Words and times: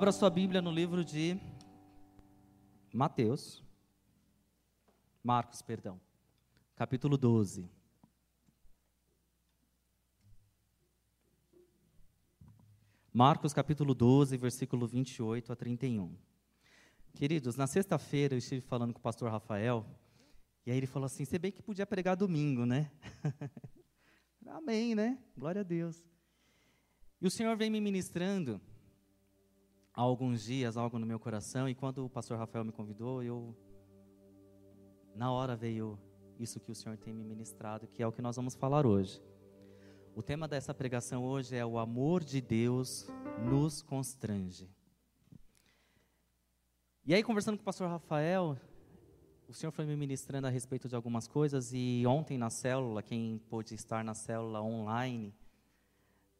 Abra 0.00 0.12
sua 0.12 0.30
Bíblia 0.30 0.62
no 0.62 0.70
livro 0.70 1.04
de 1.04 1.38
Mateus, 2.90 3.62
Marcos, 5.22 5.60
perdão, 5.60 6.00
capítulo 6.74 7.18
12. 7.18 7.70
Marcos 13.12 13.52
capítulo 13.52 13.94
12, 13.94 14.38
versículo 14.38 14.86
28 14.86 15.52
a 15.52 15.54
31. 15.54 16.16
Queridos, 17.12 17.56
na 17.56 17.66
sexta-feira 17.66 18.32
eu 18.32 18.38
estive 18.38 18.62
falando 18.62 18.94
com 18.94 19.00
o 19.00 19.02
pastor 19.02 19.30
Rafael, 19.30 19.84
e 20.64 20.70
aí 20.70 20.78
ele 20.78 20.86
falou 20.86 21.04
assim: 21.04 21.26
você 21.26 21.38
bem 21.38 21.52
que 21.52 21.60
podia 21.60 21.84
pregar 21.84 22.16
domingo, 22.16 22.64
né? 22.64 22.90
Amém, 24.48 24.94
né? 24.94 25.18
Glória 25.36 25.60
a 25.60 25.62
Deus. 25.62 26.02
E 27.20 27.26
o 27.26 27.30
Senhor 27.30 27.54
vem 27.54 27.68
me 27.68 27.82
ministrando 27.82 28.58
há 30.00 30.02
alguns 30.02 30.42
dias 30.42 30.78
algo 30.78 30.98
no 30.98 31.04
meu 31.04 31.20
coração, 31.20 31.68
e 31.68 31.74
quando 31.74 32.06
o 32.06 32.08
pastor 32.08 32.38
Rafael 32.38 32.64
me 32.64 32.72
convidou, 32.72 33.22
eu. 33.22 33.54
Na 35.14 35.30
hora 35.30 35.54
veio 35.54 35.98
isso 36.38 36.58
que 36.58 36.70
o 36.70 36.74
Senhor 36.74 36.96
tem 36.96 37.12
me 37.12 37.22
ministrado, 37.22 37.86
que 37.86 38.02
é 38.02 38.06
o 38.06 38.12
que 38.12 38.22
nós 38.22 38.36
vamos 38.36 38.54
falar 38.54 38.86
hoje. 38.86 39.22
O 40.14 40.22
tema 40.22 40.48
dessa 40.48 40.72
pregação 40.72 41.22
hoje 41.22 41.54
é 41.54 41.66
o 41.66 41.78
amor 41.78 42.24
de 42.24 42.40
Deus 42.40 43.08
nos 43.44 43.82
constrange. 43.82 44.70
E 47.04 47.14
aí, 47.14 47.22
conversando 47.22 47.58
com 47.58 47.62
o 47.62 47.64
pastor 47.64 47.88
Rafael, 47.88 48.56
o 49.46 49.52
senhor 49.52 49.70
foi 49.70 49.84
me 49.84 49.96
ministrando 49.96 50.46
a 50.46 50.50
respeito 50.50 50.88
de 50.88 50.96
algumas 50.96 51.28
coisas, 51.28 51.72
e 51.74 52.04
ontem 52.06 52.38
na 52.38 52.48
célula, 52.48 53.02
quem 53.02 53.38
pôde 53.50 53.74
estar 53.74 54.02
na 54.02 54.14
célula 54.14 54.62
online, 54.62 55.34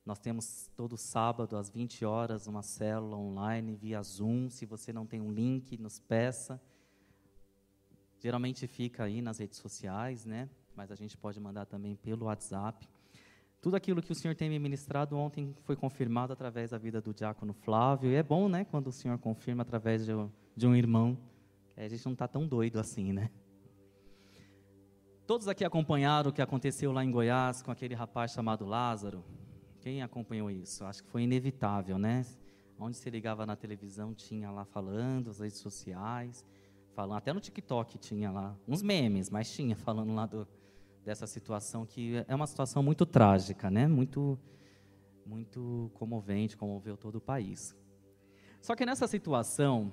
nós 0.05 0.19
temos 0.19 0.71
todo 0.75 0.97
sábado 0.97 1.57
às 1.57 1.71
20 1.71 2.05
horas 2.05 2.47
uma 2.47 2.63
célula 2.63 3.17
online 3.17 3.75
via 3.75 4.03
Zoom. 4.03 4.49
Se 4.49 4.65
você 4.65 4.93
não 4.93 5.07
tem 5.07 5.21
um 5.21 5.31
link, 5.31 5.77
nos 5.77 6.01
peça. 6.01 6.61
Geralmente 8.19 8.67
fica 8.67 9.05
aí 9.05 9.23
nas 9.23 9.39
redes 9.39 9.59
sociais, 9.59 10.25
né? 10.25 10.49
Mas 10.75 10.91
a 10.91 10.95
gente 10.95 11.17
pode 11.17 11.39
mandar 11.39 11.67
também 11.67 11.97
pelo 11.97 12.27
WhatsApp. 12.27 12.89
Tudo 13.61 13.77
aquilo 13.77 14.01
que 14.01 14.11
o 14.11 14.15
Senhor 14.15 14.35
tem 14.35 14.49
me 14.49 14.59
ministrado 14.59 15.17
ontem 15.17 15.55
foi 15.65 15.77
confirmado 15.77 16.33
através 16.33 16.71
da 16.71 16.79
vida 16.79 17.01
do 17.01 17.13
diácono 17.13 17.53
Flávio. 17.53 18.11
E 18.11 18.15
é 18.15 18.23
bom, 18.23 18.49
né, 18.49 18.65
quando 18.65 18.87
o 18.87 18.93
Senhor 18.93 19.19
confirma 19.19 19.63
através 19.63 20.07
de, 20.07 20.13
de 20.57 20.67
um 20.67 20.75
irmão. 20.75 21.19
A 21.77 21.87
gente 21.89 22.05
não 22.05 22.13
está 22.13 22.27
tão 22.27 22.47
doido 22.47 22.79
assim, 22.79 23.13
né? 23.13 23.31
Todos 25.27 25.47
aqui 25.47 25.65
acompanharam 25.65 26.31
o 26.31 26.33
que 26.33 26.43
aconteceu 26.43 26.91
lá 26.91 27.05
em 27.05 27.11
Goiás 27.11 27.63
com 27.63 27.71
aquele 27.71 27.95
rapaz 27.95 28.33
chamado 28.33 28.67
Lázaro. 28.67 29.25
Quem 29.81 30.03
acompanhou 30.03 30.51
isso? 30.51 30.85
Acho 30.85 31.03
que 31.03 31.09
foi 31.09 31.23
inevitável, 31.23 31.99
né? 31.99 32.27
Onde 32.79 32.97
se 32.97 33.09
ligava 33.09 33.47
na 33.47 33.57
televisão 33.57 34.15
tinha 34.15 34.51
lá 34.51 34.65
falando, 34.65 35.31
as 35.31 35.41
redes 35.41 35.59
sociais, 35.59 36.45
falando, 36.95 37.17
até 37.17 37.33
no 37.33 37.41
TikTok 37.41 37.99
tinha 37.99 38.31
lá 38.31 38.55
uns 38.69 38.83
memes, 38.83 39.31
mas 39.31 39.51
tinha 39.51 39.75
falando 39.77 40.15
lá 40.15 40.27
do, 40.27 40.47
dessa 41.03 41.27
situação 41.27 41.87
que 41.87 42.25
é 42.29 42.35
uma 42.35 42.47
situação 42.47 42.83
muito 42.83 43.07
trágica, 43.07 43.71
né? 43.71 43.89
Muito, 43.89 44.39
muito 45.25 45.91
comovente, 45.95 46.59
comoveu 46.59 46.97
todo 46.97 47.17
o 47.17 47.21
país. 47.21 47.75
Só 48.61 48.77
que 48.77 48.85
nessa 48.85 49.07
situação, 49.07 49.91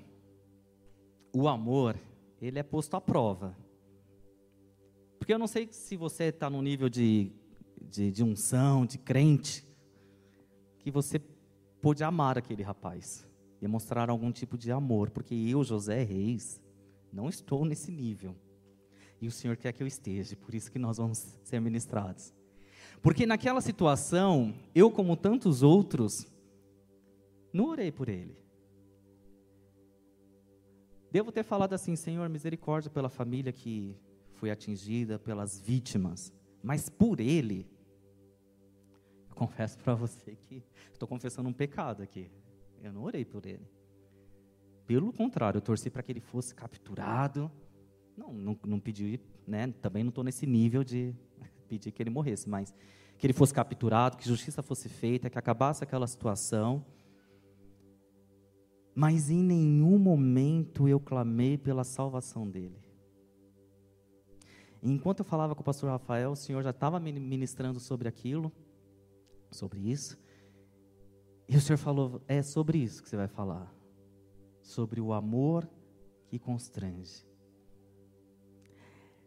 o 1.34 1.48
amor 1.48 1.98
ele 2.42 2.60
é 2.60 2.64
posto 2.64 2.96
à 2.96 3.02
prova. 3.02 3.56
Porque 5.18 5.34
eu 5.34 5.40
não 5.40 5.48
sei 5.48 5.70
se 5.72 5.96
você 5.96 6.26
está 6.26 6.50
no 6.50 6.62
nível 6.62 6.90
de, 6.90 7.32
de, 7.82 8.12
de 8.12 8.24
unção, 8.24 8.86
de 8.86 8.98
crente, 8.98 9.67
que 10.88 10.92
você 10.92 11.20
pôde 11.82 12.02
amar 12.02 12.38
aquele 12.38 12.64
rapaz, 12.64 13.28
demonstrar 13.60 14.10
algum 14.10 14.32
tipo 14.32 14.58
de 14.58 14.72
amor, 14.72 15.10
porque 15.10 15.36
eu, 15.36 15.62
José 15.62 16.02
Reis, 16.02 16.62
não 17.12 17.28
estou 17.28 17.66
nesse 17.66 17.92
nível. 17.92 18.34
E 19.20 19.28
o 19.28 19.32
Senhor 19.32 19.58
quer 19.58 19.74
que 19.74 19.84
eu 19.84 19.88
esteja, 19.88 20.38
por 20.38 20.56
isso 20.56 20.72
que 20.72 20.80
nós 20.80 20.96
vamos 20.96 21.38
ser 21.44 21.60
ministrados. 21.60 22.34
Porque 23.02 23.26
naquela 23.26 23.60
situação, 23.60 24.56
eu, 24.74 24.90
como 24.90 25.18
tantos 25.18 25.62
outros, 25.62 26.26
não 27.52 27.66
orei 27.66 27.92
por 27.92 28.08
ele. 28.08 28.38
Devo 31.12 31.34
ter 31.34 31.44
falado 31.44 31.74
assim, 31.74 31.98
Senhor, 31.98 32.30
misericórdia 32.30 32.90
pela 32.90 33.10
família 33.10 33.52
que 33.52 33.94
foi 34.36 34.52
atingida, 34.52 35.20
pelas 35.20 35.60
vítimas, 35.60 36.32
mas 36.64 36.88
por 36.88 37.20
ele, 37.20 37.68
confesso 39.38 39.78
para 39.78 39.94
você 39.94 40.36
que 40.36 40.64
estou 40.92 41.08
confessando 41.08 41.48
um 41.48 41.54
pecado 41.54 42.02
aqui. 42.02 42.30
Eu 42.82 42.92
não 42.92 43.04
orei 43.04 43.24
por 43.24 43.46
ele. 43.46 43.66
Pelo 44.86 45.14
contrário, 45.14 45.58
eu 45.58 45.62
torci 45.62 45.90
para 45.90 46.02
que 46.02 46.12
ele 46.12 46.20
fosse 46.20 46.56
capturado, 46.56 47.52
não, 48.18 48.34
não, 48.34 48.60
não 48.66 48.80
pedi, 48.80 49.20
né? 49.46 49.68
Também 49.82 50.04
não 50.04 50.10
estou 50.10 50.24
nesse 50.24 50.46
nível 50.46 50.84
de 50.84 51.14
pedir 51.68 51.92
que 51.92 52.02
ele 52.02 52.10
morresse, 52.10 52.50
mas 52.50 52.74
que 53.18 53.26
ele 53.26 53.34
fosse 53.34 53.54
capturado, 53.54 54.18
que 54.18 54.28
justiça 54.28 54.62
fosse 54.64 54.90
feita, 54.90 55.30
que 55.30 55.38
acabasse 55.38 55.84
aquela 55.84 56.08
situação. 56.08 56.86
Mas 58.96 59.30
em 59.30 59.44
nenhum 59.44 60.00
momento 60.00 60.88
eu 60.88 61.00
clamei 61.00 61.58
pela 61.58 61.84
salvação 61.84 62.50
dele. 62.50 62.80
enquanto 64.82 65.20
eu 65.20 65.26
falava 65.26 65.54
com 65.54 65.62
o 65.62 65.66
pastor 65.66 65.90
Rafael, 65.90 66.32
o 66.32 66.36
Senhor 66.36 66.64
já 66.64 66.70
estava 66.70 67.00
ministrando 67.00 67.80
sobre 67.80 68.08
aquilo, 68.08 68.52
sobre 69.52 69.80
isso. 69.80 70.18
E 71.48 71.56
o 71.56 71.62
Senhor 71.62 71.78
falou: 71.78 72.22
é 72.28 72.42
sobre 72.42 72.78
isso 72.78 73.02
que 73.02 73.10
você 73.10 73.18
vai 73.18 73.28
falar. 73.28 73.74
Sobre 74.62 75.00
o 75.00 75.14
amor 75.14 75.68
que 76.28 76.38
constrange. 76.38 77.26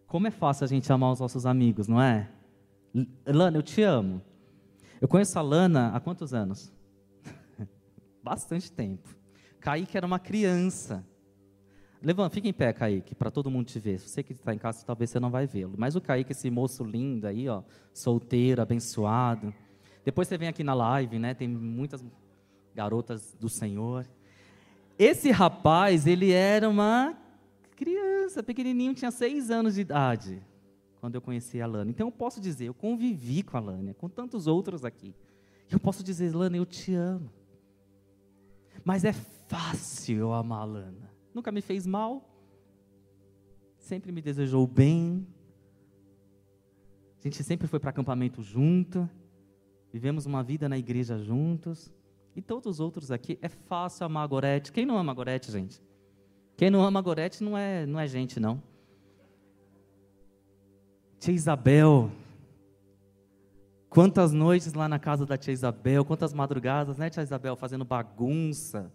Como 0.07 0.27
é 0.27 0.31
fácil 0.31 0.65
a 0.65 0.67
gente 0.67 0.93
amar 0.93 1.13
os 1.13 1.21
nossos 1.21 1.47
amigos, 1.47 1.87
não 1.87 2.01
é? 2.01 2.31
Lana, 3.27 3.57
eu 3.57 3.63
te 3.63 3.83
amo. 3.83 4.21
Eu 5.01 5.09
conheço 5.09 5.39
a 5.39 5.43
Lana 5.43 5.95
há 5.95 6.01
quantos 6.01 6.35
anos? 6.35 6.73
Bastante 8.23 8.71
tempo. 8.71 9.09
Kaique 9.61 9.97
era 9.97 10.07
uma 10.07 10.19
criança. 10.19 11.07
Levanta, 12.03 12.35
fica 12.35 12.49
em 12.49 12.53
pé, 12.53 12.73
Kaique, 12.73 13.15
para 13.15 13.31
todo 13.31 13.51
mundo 13.51 13.67
te 13.67 13.79
ver. 13.79 13.99
Você 13.99 14.23
que 14.23 14.33
está 14.33 14.55
em 14.55 14.59
casa, 14.59 14.85
talvez 14.85 15.11
você 15.11 15.21
não 15.21 15.31
vai 15.31 15.47
vê-lo. 15.47 15.75
Mas 15.77 15.95
o 15.95 16.01
Kaique, 16.01 16.33
esse 16.33 16.51
moço 16.51 16.83
lindo 16.83 17.27
aí, 17.27 17.49
ó, 17.49 17.63
solteiro, 17.93 18.61
abençoado. 18.61 19.55
Depois 20.11 20.27
você 20.27 20.37
vem 20.37 20.49
aqui 20.49 20.65
na 20.65 20.75
live, 20.75 21.21
né? 21.21 21.35
Tem 21.35 21.47
muitas 21.47 22.05
garotas 22.75 23.33
do 23.39 23.49
Senhor. 23.49 24.05
Esse 24.99 25.31
rapaz, 25.31 26.05
ele 26.05 26.33
era 26.33 26.69
uma 26.69 27.17
criança, 27.77 28.43
pequenininho, 28.43 28.93
tinha 28.93 29.13
seis 29.13 29.53
anos 29.53 29.77
de 29.77 29.83
idade, 29.83 30.43
quando 31.01 31.15
eu 31.15 31.21
conheci 31.21 31.63
a 31.63 31.67
Lana. 31.69 31.93
Então 31.93 32.09
eu 32.09 32.11
posso 32.11 32.41
dizer, 32.41 32.65
eu 32.65 32.75
convivi 32.75 33.45
com 33.45 33.57
a 33.57 33.61
Lana, 33.61 33.95
com 33.95 34.09
tantos 34.09 34.49
outros 34.49 34.85
aqui. 34.85 35.15
Eu 35.71 35.79
posso 35.79 36.03
dizer, 36.03 36.35
Lana, 36.35 36.57
eu 36.57 36.67
te 36.67 36.93
amo. 36.93 37.31
Mas 38.85 39.05
é 39.05 39.13
fácil 39.13 40.19
eu 40.19 40.33
amar 40.33 40.63
a 40.63 40.65
Lana. 40.65 41.09
Nunca 41.33 41.53
me 41.53 41.61
fez 41.61 41.87
mal, 41.87 42.29
sempre 43.79 44.11
me 44.11 44.21
desejou 44.21 44.67
bem. 44.67 45.25
A 47.21 47.23
gente 47.23 47.45
sempre 47.45 47.69
foi 47.69 47.79
para 47.79 47.91
acampamento 47.91 48.43
junto, 48.43 49.09
vivemos 49.93 50.27
uma 50.27 50.43
vida 50.43 50.69
na 50.69 50.79
igreja 50.79 51.19
juntos. 51.19 51.93
E 52.35 52.41
todos 52.41 52.67
os 52.67 52.81
outros 52.81 53.11
aqui, 53.11 53.39
é 53.43 53.49
fácil 53.49 54.07
amar 54.07 54.25
a 54.25 54.27
Gorete. 54.27 54.73
Quem 54.73 54.87
não 54.87 54.97
ama 54.97 55.13
a 55.13 55.15
Gorete, 55.15 55.51
gente? 55.51 55.83
Quem 56.57 56.71
não 56.71 56.83
ama 56.83 57.01
Gorete 57.01 57.43
não 57.43 57.57
é, 57.57 57.87
não 57.87 57.99
é 57.99 58.07
gente, 58.07 58.39
não. 58.39 58.63
Tia 61.19 61.35
Isabel. 61.35 62.11
Quantas 63.89 64.33
noites 64.33 64.73
lá 64.73 64.89
na 64.89 64.99
casa 64.99 65.27
da 65.27 65.37
tia 65.37 65.53
Isabel, 65.53 66.05
quantas 66.05 66.33
madrugadas, 66.33 66.97
né, 66.97 67.11
tia 67.11 67.23
Isabel, 67.23 67.57
fazendo 67.57 67.85
bagunça. 67.85 68.93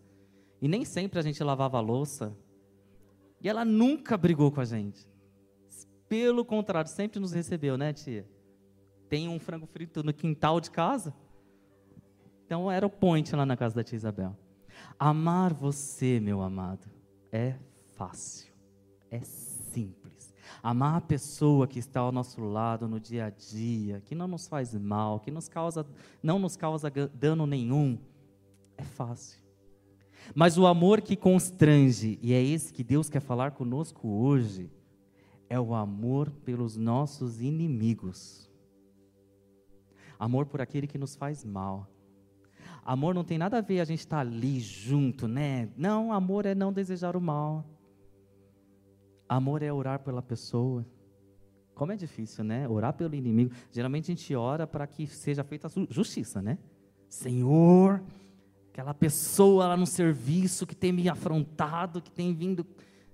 E 0.62 0.68
nem 0.68 0.86
sempre 0.86 1.20
a 1.20 1.22
gente 1.22 1.44
lavava 1.44 1.78
a 1.78 1.82
louça. 1.82 2.36
E 3.42 3.50
ela 3.50 3.66
nunca 3.66 4.18
brigou 4.18 4.52
com 4.52 4.62
a 4.62 4.66
gente. 4.66 5.06
Pelo 6.08 6.46
contrário, 6.46 6.90
sempre 6.90 7.20
nos 7.20 7.34
recebeu, 7.34 7.78
né, 7.78 7.92
tia? 7.92 8.26
Tem 9.10 9.28
um 9.28 9.40
frango 9.40 9.66
frito 9.66 10.04
no 10.04 10.14
quintal 10.14 10.60
de 10.60 10.72
casa. 10.72 11.14
Então 12.46 12.72
era 12.72 12.86
o 12.86 12.90
point 12.90 13.36
lá 13.36 13.46
na 13.46 13.58
casa 13.58 13.76
da 13.76 13.84
tia 13.84 13.96
Isabel. 13.96 14.36
Amar 15.00 15.54
você, 15.54 16.20
meu 16.20 16.42
amado, 16.42 16.88
é 17.32 17.56
fácil, 17.96 18.54
é 19.10 19.20
simples. 19.22 20.34
Amar 20.62 20.98
a 20.98 21.02
pessoa 21.02 21.68
que 21.68 21.80
está 21.80 22.00
ao 22.00 22.12
nosso 22.12 22.42
lado 22.42 22.88
no 22.88 23.00
dia 23.00 23.26
a 23.26 23.30
dia, 23.30 24.02
que 24.02 24.16
não 24.16 24.28
nos 24.28 24.48
faz 24.48 24.74
mal, 24.76 25.20
que 25.20 25.32
nos 25.32 25.48
causa, 25.48 25.86
não 26.22 26.40
nos 26.40 26.56
causa 26.56 26.92
dano 27.14 27.46
nenhum, 27.46 27.98
é 28.78 28.84
fácil. 28.84 29.44
Mas 30.34 30.58
o 30.58 30.66
amor 30.66 31.02
que 31.02 31.16
constrange, 31.16 32.18
e 32.22 32.34
é 32.34 32.42
esse 32.42 32.74
que 32.74 32.84
Deus 32.84 33.10
quer 33.10 33.20
falar 33.20 33.52
conosco 33.52 34.08
hoje, 34.08 34.72
é 35.50 35.60
o 35.60 35.76
amor 35.76 36.32
pelos 36.44 36.76
nossos 36.76 37.42
inimigos. 37.42 38.50
Amor 40.20 40.46
por 40.46 40.62
aquele 40.62 40.88
que 40.88 40.98
nos 40.98 41.16
faz 41.16 41.44
mal. 41.44 41.90
Amor 42.84 43.16
não 43.16 43.24
tem 43.24 43.38
nada 43.38 43.58
a 43.58 43.62
ver 43.62 43.80
a 43.80 43.86
gente 43.86 44.00
estar 44.00 44.18
tá 44.18 44.22
ali 44.22 44.60
junto, 44.60 45.28
né? 45.28 45.70
Não, 45.76 46.14
amor 46.14 46.46
é 46.46 46.54
não 46.54 46.72
desejar 46.72 47.16
o 47.16 47.22
mal. 47.22 47.66
Amor 49.28 49.64
é 49.64 49.74
orar 49.74 50.00
pela 50.00 50.22
pessoa. 50.22 50.86
Como 51.74 51.92
é 51.92 51.96
difícil, 51.96 52.44
né? 52.44 52.68
Orar 52.70 52.94
pelo 52.94 53.16
inimigo. 53.16 53.54
Geralmente 53.72 54.06
a 54.06 54.16
gente 54.16 54.36
ora 54.36 54.68
para 54.68 54.86
que 54.86 55.08
seja 55.08 55.44
feita 55.44 55.68
justiça, 55.90 56.42
né? 56.42 56.58
Senhor, 57.10 58.04
aquela 58.70 58.94
pessoa 58.94 59.68
lá 59.68 59.78
no 59.78 59.88
serviço 59.88 60.68
que 60.68 60.76
tem 60.76 60.92
me 60.92 61.10
afrontado, 61.10 62.02
que 62.02 62.12
tem 62.12 62.34
vindo 62.34 62.66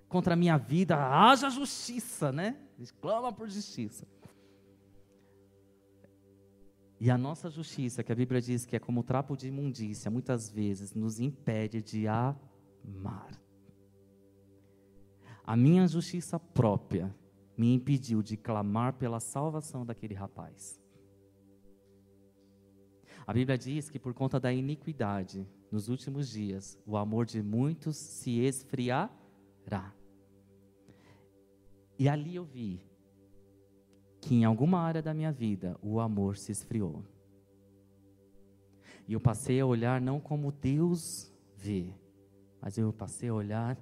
contra 0.09 0.33
a 0.33 0.37
minha 0.37 0.57
vida, 0.57 0.97
haja 0.97 1.49
justiça, 1.49 2.31
né? 2.31 2.57
Clama 2.99 3.31
por 3.31 3.47
justiça. 3.47 4.05
E 7.03 7.09
a 7.09 7.17
nossa 7.17 7.49
justiça, 7.49 8.03
que 8.03 8.11
a 8.11 8.15
Bíblia 8.15 8.39
diz 8.39 8.63
que 8.63 8.75
é 8.75 8.79
como 8.79 9.01
trapo 9.01 9.35
de 9.35 9.47
imundícia, 9.47 10.11
muitas 10.11 10.51
vezes 10.51 10.93
nos 10.93 11.19
impede 11.19 11.81
de 11.81 12.07
amar. 12.07 13.41
A 15.43 15.57
minha 15.57 15.87
justiça 15.87 16.39
própria 16.39 17.11
me 17.57 17.73
impediu 17.73 18.21
de 18.21 18.37
clamar 18.37 18.93
pela 18.93 19.19
salvação 19.19 19.83
daquele 19.83 20.13
rapaz. 20.13 20.79
A 23.25 23.33
Bíblia 23.33 23.57
diz 23.57 23.89
que 23.89 23.97
por 23.97 24.13
conta 24.13 24.39
da 24.39 24.53
iniquidade, 24.53 25.47
nos 25.71 25.89
últimos 25.89 26.29
dias, 26.29 26.77
o 26.85 26.95
amor 26.97 27.25
de 27.25 27.41
muitos 27.41 27.97
se 27.97 28.41
esfriará. 28.41 29.11
E 31.97 32.07
ali 32.07 32.35
eu 32.35 32.45
vi 32.45 32.90
que 34.21 34.35
em 34.35 34.45
alguma 34.45 34.79
área 34.79 35.01
da 35.01 35.13
minha 35.13 35.31
vida 35.31 35.75
o 35.81 35.99
amor 35.99 36.37
se 36.37 36.51
esfriou. 36.51 37.03
E 39.07 39.13
eu 39.13 39.19
passei 39.19 39.59
a 39.59 39.65
olhar 39.65 39.99
não 39.99 40.19
como 40.19 40.51
Deus 40.51 41.33
vê, 41.57 41.93
mas 42.61 42.77
eu 42.77 42.93
passei 42.93 43.29
a 43.29 43.33
olhar 43.33 43.77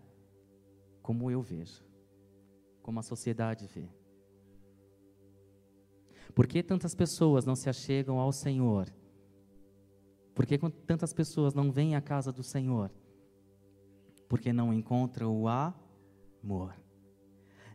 como 1.02 1.30
eu 1.30 1.42
vejo, 1.42 1.84
como 2.82 3.00
a 3.00 3.04
sociedade 3.04 3.68
vê. 3.68 3.90
Por 6.34 6.48
que 6.48 6.64
tantas 6.64 6.96
pessoas 6.96 7.46
não 7.46 7.56
se 7.56 7.70
achegam 7.70 8.18
ao 8.18 8.32
Senhor? 8.32 8.88
Por 10.34 10.46
que 10.46 10.58
tantas 10.58 11.12
pessoas 11.12 11.54
não 11.54 11.70
vêm 11.70 11.96
à 11.96 12.02
casa 12.02 12.32
do 12.32 12.44
Senhor? 12.44 12.90
Porque 14.30 14.54
não 14.54 14.74
encontram 14.74 15.36
o 15.36 15.48
amor. 15.50 16.74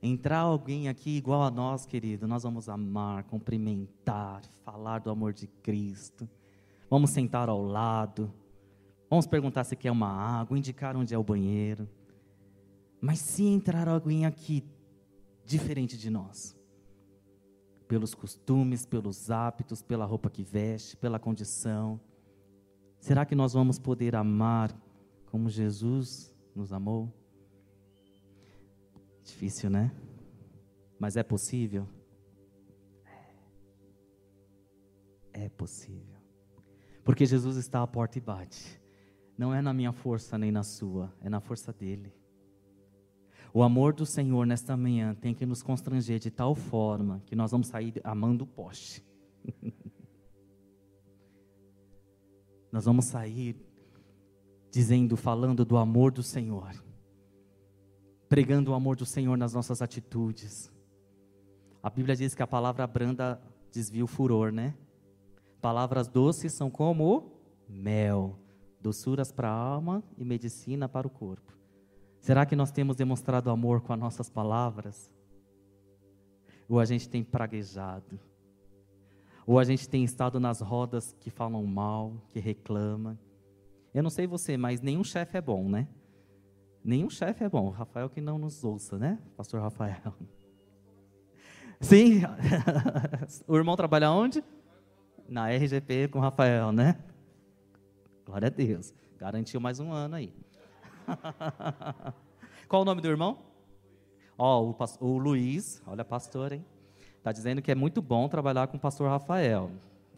Entrar 0.06 0.40
alguém 0.40 0.86
aqui 0.86 1.16
igual 1.16 1.42
a 1.44 1.50
nós, 1.50 1.86
querido, 1.86 2.28
nós 2.28 2.42
vamos 2.42 2.68
amar, 2.68 3.24
cumprimentar, 3.24 4.44
falar 4.62 4.98
do 4.98 5.08
amor 5.08 5.32
de 5.32 5.46
Cristo. 5.46 6.28
Vamos 6.90 7.08
sentar 7.08 7.48
ao 7.48 7.62
lado. 7.62 8.30
Vamos 9.08 9.26
perguntar 9.26 9.64
se 9.64 9.74
quer 9.74 9.90
uma 9.90 10.10
água, 10.10 10.58
indicar 10.58 10.94
onde 10.94 11.14
é 11.14 11.18
o 11.18 11.24
banheiro. 11.24 11.88
Mas 13.00 13.18
se 13.18 13.44
entrar 13.44 13.88
alguém 13.88 14.26
aqui 14.26 14.62
diferente 15.42 15.96
de 15.96 16.10
nós, 16.10 16.54
pelos 17.88 18.14
costumes, 18.14 18.84
pelos 18.84 19.30
hábitos, 19.30 19.82
pela 19.82 20.04
roupa 20.04 20.28
que 20.28 20.42
veste, 20.42 20.98
pela 20.98 21.18
condição, 21.18 21.98
será 23.00 23.24
que 23.24 23.34
nós 23.34 23.54
vamos 23.54 23.78
poder 23.78 24.14
amar 24.14 24.70
como 25.30 25.48
Jesus 25.48 26.30
nos 26.54 26.74
amou? 26.74 27.23
Difícil, 29.24 29.70
né? 29.70 29.90
Mas 30.98 31.16
é 31.16 31.22
possível? 31.22 31.88
É. 35.32 35.44
é 35.44 35.48
possível. 35.48 36.20
Porque 37.02 37.24
Jesus 37.24 37.56
está 37.56 37.82
à 37.82 37.86
porta 37.86 38.18
e 38.18 38.20
bate. 38.20 38.80
Não 39.36 39.52
é 39.52 39.62
na 39.62 39.72
minha 39.72 39.92
força 39.92 40.38
nem 40.38 40.52
na 40.52 40.62
sua, 40.62 41.12
é 41.20 41.28
na 41.28 41.40
força 41.40 41.72
dele. 41.72 42.12
O 43.52 43.62
amor 43.62 43.94
do 43.94 44.04
Senhor 44.04 44.46
nesta 44.46 44.76
manhã 44.76 45.14
tem 45.14 45.34
que 45.34 45.46
nos 45.46 45.62
constranger 45.62 46.18
de 46.18 46.30
tal 46.30 46.54
forma 46.54 47.22
que 47.26 47.34
nós 47.34 47.50
vamos 47.50 47.68
sair 47.68 48.00
amando 48.04 48.44
o 48.44 48.46
poste. 48.46 49.02
nós 52.70 52.84
vamos 52.84 53.06
sair 53.06 53.56
dizendo, 54.70 55.16
falando 55.16 55.64
do 55.64 55.76
amor 55.76 56.12
do 56.12 56.22
Senhor 56.22 56.83
pregando 58.34 58.72
o 58.72 58.74
amor 58.74 58.96
do 58.96 59.06
Senhor 59.06 59.38
nas 59.38 59.54
nossas 59.54 59.80
atitudes. 59.80 60.68
A 61.80 61.88
Bíblia 61.88 62.16
diz 62.16 62.34
que 62.34 62.42
a 62.42 62.46
palavra 62.48 62.84
branda 62.84 63.40
desvia 63.70 64.02
o 64.02 64.08
furor, 64.08 64.50
né? 64.50 64.74
Palavras 65.62 66.08
doces 66.08 66.52
são 66.52 66.68
como 66.68 67.30
mel, 67.68 68.36
doçuras 68.80 69.30
para 69.30 69.48
a 69.48 69.54
alma 69.54 70.02
e 70.18 70.24
medicina 70.24 70.88
para 70.88 71.06
o 71.06 71.10
corpo. 71.10 71.56
Será 72.18 72.44
que 72.44 72.56
nós 72.56 72.72
temos 72.72 72.96
demonstrado 72.96 73.50
amor 73.50 73.82
com 73.82 73.92
as 73.92 74.00
nossas 74.00 74.28
palavras? 74.28 75.08
Ou 76.68 76.80
a 76.80 76.84
gente 76.84 77.08
tem 77.08 77.22
praguejado? 77.22 78.18
Ou 79.46 79.60
a 79.60 79.64
gente 79.64 79.88
tem 79.88 80.02
estado 80.02 80.40
nas 80.40 80.60
rodas 80.60 81.14
que 81.20 81.30
falam 81.30 81.64
mal, 81.64 82.14
que 82.30 82.40
reclamam? 82.40 83.16
Eu 83.94 84.02
não 84.02 84.10
sei 84.10 84.26
você, 84.26 84.56
mas 84.56 84.80
nenhum 84.80 85.04
chefe 85.04 85.38
é 85.38 85.40
bom, 85.40 85.68
né? 85.68 85.86
Nenhum 86.84 87.08
chefe 87.08 87.42
é 87.42 87.48
bom. 87.48 87.70
Rafael 87.70 88.10
que 88.10 88.20
não 88.20 88.36
nos 88.36 88.62
ouça, 88.62 88.98
né? 88.98 89.18
Pastor 89.38 89.62
Rafael. 89.62 90.14
Sim. 91.80 92.20
o 93.48 93.56
irmão 93.56 93.74
trabalha 93.74 94.10
onde? 94.10 94.44
Na 95.26 95.48
RGP 95.48 96.08
com 96.08 96.18
o 96.18 96.22
Rafael, 96.22 96.70
né? 96.72 96.98
Glória 98.26 98.48
a 98.48 98.50
Deus. 98.50 98.92
Garantiu 99.18 99.60
mais 99.60 99.80
um 99.80 99.90
ano 99.90 100.16
aí. 100.16 100.34
Qual 102.68 102.82
o 102.82 102.84
nome 102.84 103.00
do 103.00 103.08
irmão? 103.08 103.38
Ó, 104.36 104.60
oh, 104.60 104.76
o, 105.00 105.06
o 105.06 105.18
Luiz, 105.18 105.82
olha 105.86 106.04
pastor, 106.04 106.52
hein? 106.52 106.64
Está 107.16 107.32
dizendo 107.32 107.62
que 107.62 107.70
é 107.70 107.74
muito 107.74 108.02
bom 108.02 108.28
trabalhar 108.28 108.66
com 108.66 108.76
o 108.76 108.80
pastor 108.80 109.08
Rafael. 109.08 109.70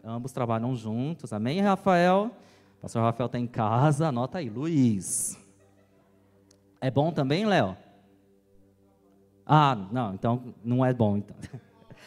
Ambos 0.03 0.33
trabalham 0.33 0.75
juntos, 0.75 1.33
amém, 1.33 1.61
Rafael? 1.61 2.33
Pastor 2.81 3.03
Rafael 3.03 3.27
está 3.27 3.39
em 3.39 3.47
casa, 3.47 4.09
anota 4.09 4.39
aí, 4.39 4.49
Luiz. 4.49 5.39
É 6.81 6.91
bom 6.91 7.11
também, 7.11 7.47
Léo? 7.47 7.77
Ah, 9.47 9.77
não, 9.93 10.15
então 10.15 10.55
não 10.65 10.85
é 10.85 10.93
bom. 10.93 11.19
Então. 11.19 11.37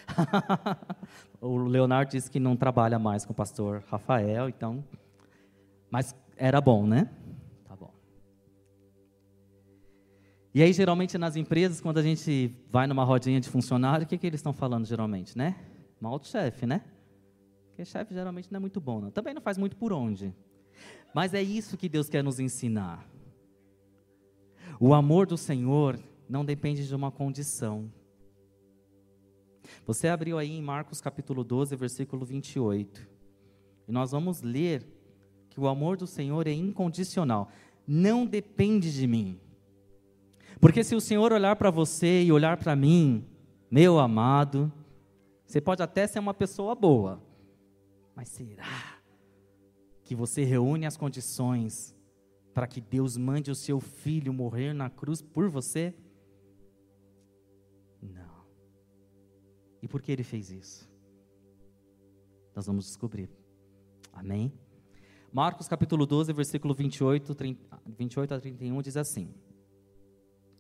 o 1.42 1.58
Leonardo 1.58 2.12
disse 2.12 2.30
que 2.30 2.40
não 2.40 2.56
trabalha 2.56 3.00
mais 3.00 3.26
com 3.26 3.32
o 3.32 3.36
pastor 3.36 3.84
Rafael, 3.88 4.50
então. 4.50 4.84
Mas 5.90 6.14
era 6.36 6.60
bom, 6.60 6.86
né? 6.86 7.10
Tá 7.66 7.76
bom. 7.76 7.92
E 10.54 10.62
aí, 10.62 10.74
geralmente, 10.74 11.18
nas 11.18 11.36
empresas, 11.36 11.82
quando 11.82 11.98
a 11.98 12.04
gente 12.04 12.54
vai 12.70 12.86
numa 12.88 13.04
rodinha 13.04 13.40
de 13.40 13.50
funcionário, 13.50 14.06
o 14.06 14.08
que, 14.08 14.18
que 14.18 14.28
eles 14.28 14.40
estão 14.40 14.54
falando 14.54 14.86
geralmente, 14.86 15.38
né? 15.38 15.56
Mal 16.00 16.20
do 16.20 16.28
chefe, 16.28 16.66
né? 16.66 16.82
Porque 17.70 17.86
chefe 17.86 18.14
geralmente 18.14 18.52
não 18.52 18.58
é 18.58 18.60
muito 18.60 18.82
bom. 18.82 19.00
Não. 19.00 19.12
Também 19.12 19.34
não 19.34 19.42
faz 19.42 19.58
muito 19.58 19.78
por 19.78 19.94
onde. 19.94 20.34
Mas 21.14 21.34
é 21.34 21.42
isso 21.42 21.78
que 21.78 21.88
Deus 21.88 22.10
quer 22.10 22.24
nos 22.24 22.40
ensinar. 22.40 23.08
O 24.80 24.94
amor 24.94 25.28
do 25.28 25.38
Senhor 25.38 26.00
não 26.30 26.46
depende 26.46 26.88
de 26.88 26.96
uma 26.96 27.12
condição. 27.12 27.92
Você 29.86 30.08
abriu 30.08 30.38
aí 30.38 30.52
em 30.52 30.62
Marcos 30.62 31.02
capítulo 31.02 31.44
12, 31.44 31.76
versículo 31.76 32.26
28. 32.26 33.06
E 33.90 33.92
nós 33.92 34.12
vamos 34.12 34.42
ler 34.42 34.88
que 35.50 35.60
o 35.60 35.68
amor 35.68 35.98
do 35.98 36.08
Senhor 36.08 36.48
é 36.48 36.54
incondicional, 36.54 37.50
não 37.86 38.26
depende 38.26 38.94
de 38.94 39.06
mim. 39.06 39.38
Porque 40.62 40.82
se 40.82 40.96
o 40.96 41.02
Senhor 41.02 41.34
olhar 41.34 41.58
para 41.58 41.70
você 41.70 42.24
e 42.24 42.32
olhar 42.32 42.56
para 42.56 42.74
mim, 42.74 43.26
meu 43.70 44.00
amado, 44.00 44.72
você 45.46 45.60
pode 45.60 45.84
até 45.84 46.08
ser 46.08 46.20
uma 46.20 46.34
pessoa 46.34 46.74
boa, 46.74 47.22
mas 48.16 48.30
será 48.30 48.98
que 50.06 50.16
você 50.16 50.46
reúne 50.46 50.86
as 50.86 50.96
condições 50.96 51.99
para 52.60 52.68
que 52.68 52.82
Deus 52.82 53.16
mande 53.16 53.50
o 53.50 53.56
seu 53.56 53.80
filho 53.80 54.34
morrer 54.34 54.74
na 54.74 54.90
cruz 54.90 55.22
por 55.22 55.50
você? 55.50 55.96
Não. 58.02 58.46
E 59.82 59.88
por 59.88 60.02
que 60.02 60.12
ele 60.12 60.26
fez 60.26 60.52
isso? 60.52 60.92
Nós 62.54 62.66
vamos 62.66 62.84
descobrir. 62.84 63.30
Amém? 64.12 64.52
Marcos 65.32 65.70
capítulo 65.70 66.06
12, 66.06 66.34
versículo 66.34 66.74
28, 66.74 67.34
30, 67.34 67.82
28 67.98 68.34
a 68.34 68.40
31 68.42 68.82
diz 68.82 68.98
assim: 68.98 69.34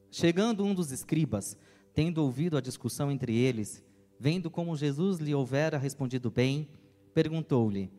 Chegando 0.09 0.63
um 0.63 0.73
dos 0.73 0.93
escribas, 0.93 1.57
tendo 1.93 2.23
ouvido 2.23 2.55
a 2.55 2.61
discussão 2.61 3.11
entre 3.11 3.35
eles, 3.35 3.83
vendo 4.17 4.49
como 4.49 4.77
Jesus 4.77 5.19
lhe 5.19 5.35
houvera 5.35 5.77
respondido 5.77 6.31
bem, 6.31 6.69
perguntou-lhe: 7.13 7.91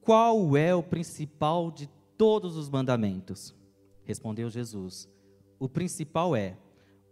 Qual 0.00 0.56
é 0.56 0.74
o 0.74 0.82
principal 0.82 1.70
de 1.70 1.88
todos 2.22 2.56
os 2.56 2.70
mandamentos? 2.70 3.52
Respondeu 4.04 4.48
Jesus: 4.48 5.08
O 5.58 5.68
principal 5.68 6.36
é: 6.36 6.56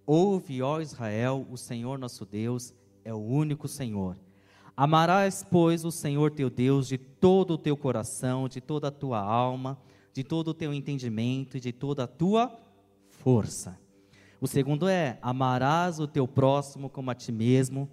Ouve, 0.07 0.63
ó 0.63 0.81
Israel, 0.81 1.45
o 1.51 1.57
Senhor 1.57 1.99
nosso 1.99 2.25
Deus 2.25 2.73
é 3.05 3.13
o 3.13 3.19
único 3.19 3.67
Senhor. 3.67 4.17
Amarás, 4.77 5.45
pois, 5.51 5.85
o 5.85 5.91
Senhor 5.91 6.31
teu 6.31 6.49
Deus 6.49 6.87
de 6.87 6.97
todo 6.97 7.55
o 7.55 7.59
teu 7.59 7.77
coração, 7.77 8.49
de 8.49 8.61
toda 8.61 8.87
a 8.87 8.93
tua 8.93 9.19
alma, 9.19 9.77
de 10.13 10.23
todo 10.23 10.47
o 10.49 10.55
teu 10.55 10.73
entendimento 10.73 11.57
e 11.57 11.61
de 11.61 11.73
toda 11.73 12.05
a 12.05 12.07
tua 12.07 12.57
força. 13.09 13.77
O 14.41 14.47
segundo 14.47 14.87
é: 14.87 15.19
amarás 15.21 15.99
o 15.99 16.07
teu 16.07 16.29
próximo 16.29 16.89
como 16.89 17.11
a 17.11 17.17
ti 17.17 17.33
mesmo. 17.33 17.91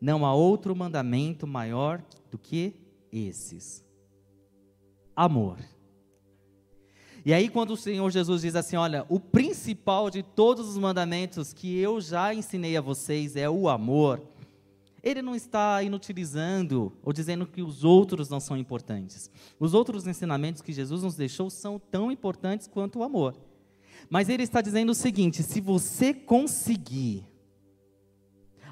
Não 0.00 0.24
há 0.24 0.32
outro 0.32 0.76
mandamento 0.76 1.44
maior 1.44 2.00
do 2.30 2.38
que 2.38 2.76
esses. 3.10 3.84
Amor. 5.16 5.58
E 7.24 7.32
aí, 7.32 7.48
quando 7.48 7.72
o 7.72 7.76
Senhor 7.76 8.10
Jesus 8.10 8.42
diz 8.42 8.56
assim: 8.56 8.76
Olha, 8.76 9.06
o 9.08 9.20
principal 9.20 10.10
de 10.10 10.22
todos 10.22 10.68
os 10.68 10.76
mandamentos 10.76 11.52
que 11.52 11.78
eu 11.78 12.00
já 12.00 12.34
ensinei 12.34 12.76
a 12.76 12.80
vocês 12.80 13.36
é 13.36 13.48
o 13.48 13.68
amor, 13.68 14.20
ele 15.02 15.22
não 15.22 15.34
está 15.34 15.82
inutilizando 15.82 16.92
ou 17.02 17.12
dizendo 17.12 17.46
que 17.46 17.62
os 17.62 17.84
outros 17.84 18.28
não 18.28 18.40
são 18.40 18.56
importantes. 18.56 19.30
Os 19.58 19.72
outros 19.74 20.06
ensinamentos 20.06 20.62
que 20.62 20.72
Jesus 20.72 21.02
nos 21.02 21.16
deixou 21.16 21.48
são 21.48 21.78
tão 21.78 22.10
importantes 22.10 22.66
quanto 22.66 22.98
o 22.98 23.02
amor. 23.02 23.36
Mas 24.10 24.28
ele 24.28 24.42
está 24.42 24.60
dizendo 24.60 24.90
o 24.90 24.94
seguinte: 24.94 25.42
se 25.42 25.60
você 25.60 26.12
conseguir 26.12 27.24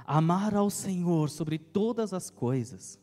amar 0.04 0.57
ao 0.57 0.71
Senhor 0.71 1.30
sobre 1.30 1.57
todas 1.57 2.12
as 2.12 2.30
coisas, 2.30 2.99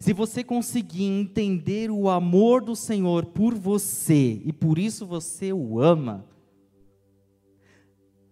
se 0.00 0.14
você 0.14 0.42
conseguir 0.42 1.04
entender 1.04 1.90
o 1.90 2.08
amor 2.08 2.62
do 2.64 2.74
Senhor 2.74 3.26
por 3.26 3.54
você 3.54 4.40
e 4.46 4.50
por 4.50 4.78
isso 4.78 5.04
você 5.06 5.52
o 5.52 5.78
ama, 5.78 6.24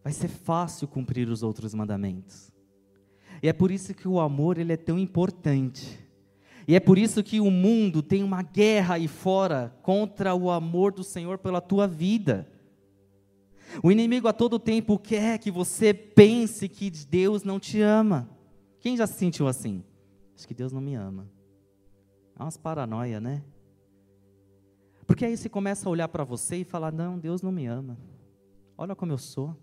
vai 0.03 0.15
ser 0.15 0.29
fácil 0.29 0.89
cumprir 0.89 1.29
os 1.29 1.43
outros 1.43 1.75
mandamentos. 1.75 2.51
E 3.43 3.49
é 3.49 3.53
por 3.53 3.71
isso 3.71 3.93
que 3.93 4.09
o 4.09 4.19
amor 4.19 4.57
ele 4.57 4.73
é 4.73 4.79
tão 4.79 4.99
importante. 4.99 6.01
E 6.67 6.75
é 6.75 6.81
por 6.81 6.97
isso 6.97 7.23
que 7.23 7.39
o 7.39 7.51
mundo 7.51 8.03
tem 8.03 8.25
uma 8.25 8.41
guerra 8.43 8.95
aí 8.95 9.07
fora 9.07 9.77
contra 9.83 10.35
o 10.35 10.51
amor 10.51 10.91
do 10.91 11.05
Senhor 11.05 11.37
pela 11.37 11.61
tua 11.61 11.87
vida. 11.87 12.51
O 13.83 13.93
inimigo 13.93 14.27
a 14.27 14.33
todo 14.33 14.59
tempo 14.59 14.99
quer 14.99 15.39
que 15.39 15.51
você 15.51 15.93
pense 15.93 16.67
que 16.67 16.91
Deus 16.91 17.43
não 17.43 17.61
te 17.61 17.83
ama. 17.83 18.27
Quem 18.81 18.97
já 18.97 19.07
se 19.07 19.19
sentiu 19.19 19.47
assim? 19.47 19.85
Acho 20.35 20.49
que 20.49 20.55
Deus 20.55 20.73
não 20.73 20.81
me 20.81 20.95
ama. 20.95 21.38
É 22.39 22.43
umas 22.43 22.57
paranoia, 22.57 23.21
né? 23.21 23.43
Porque 25.07 25.25
aí 25.25 25.37
você 25.37 25.49
começa 25.49 25.89
a 25.89 25.91
olhar 25.91 26.09
para 26.09 26.23
você 26.23 26.57
e 26.57 26.65
falar: 26.65 26.93
Não, 26.93 27.19
Deus 27.19 27.43
não 27.43 27.51
me 27.51 27.67
ama. 27.67 27.99
Olha 28.77 28.95
como 28.95 29.13
eu 29.13 29.19
sou. 29.19 29.57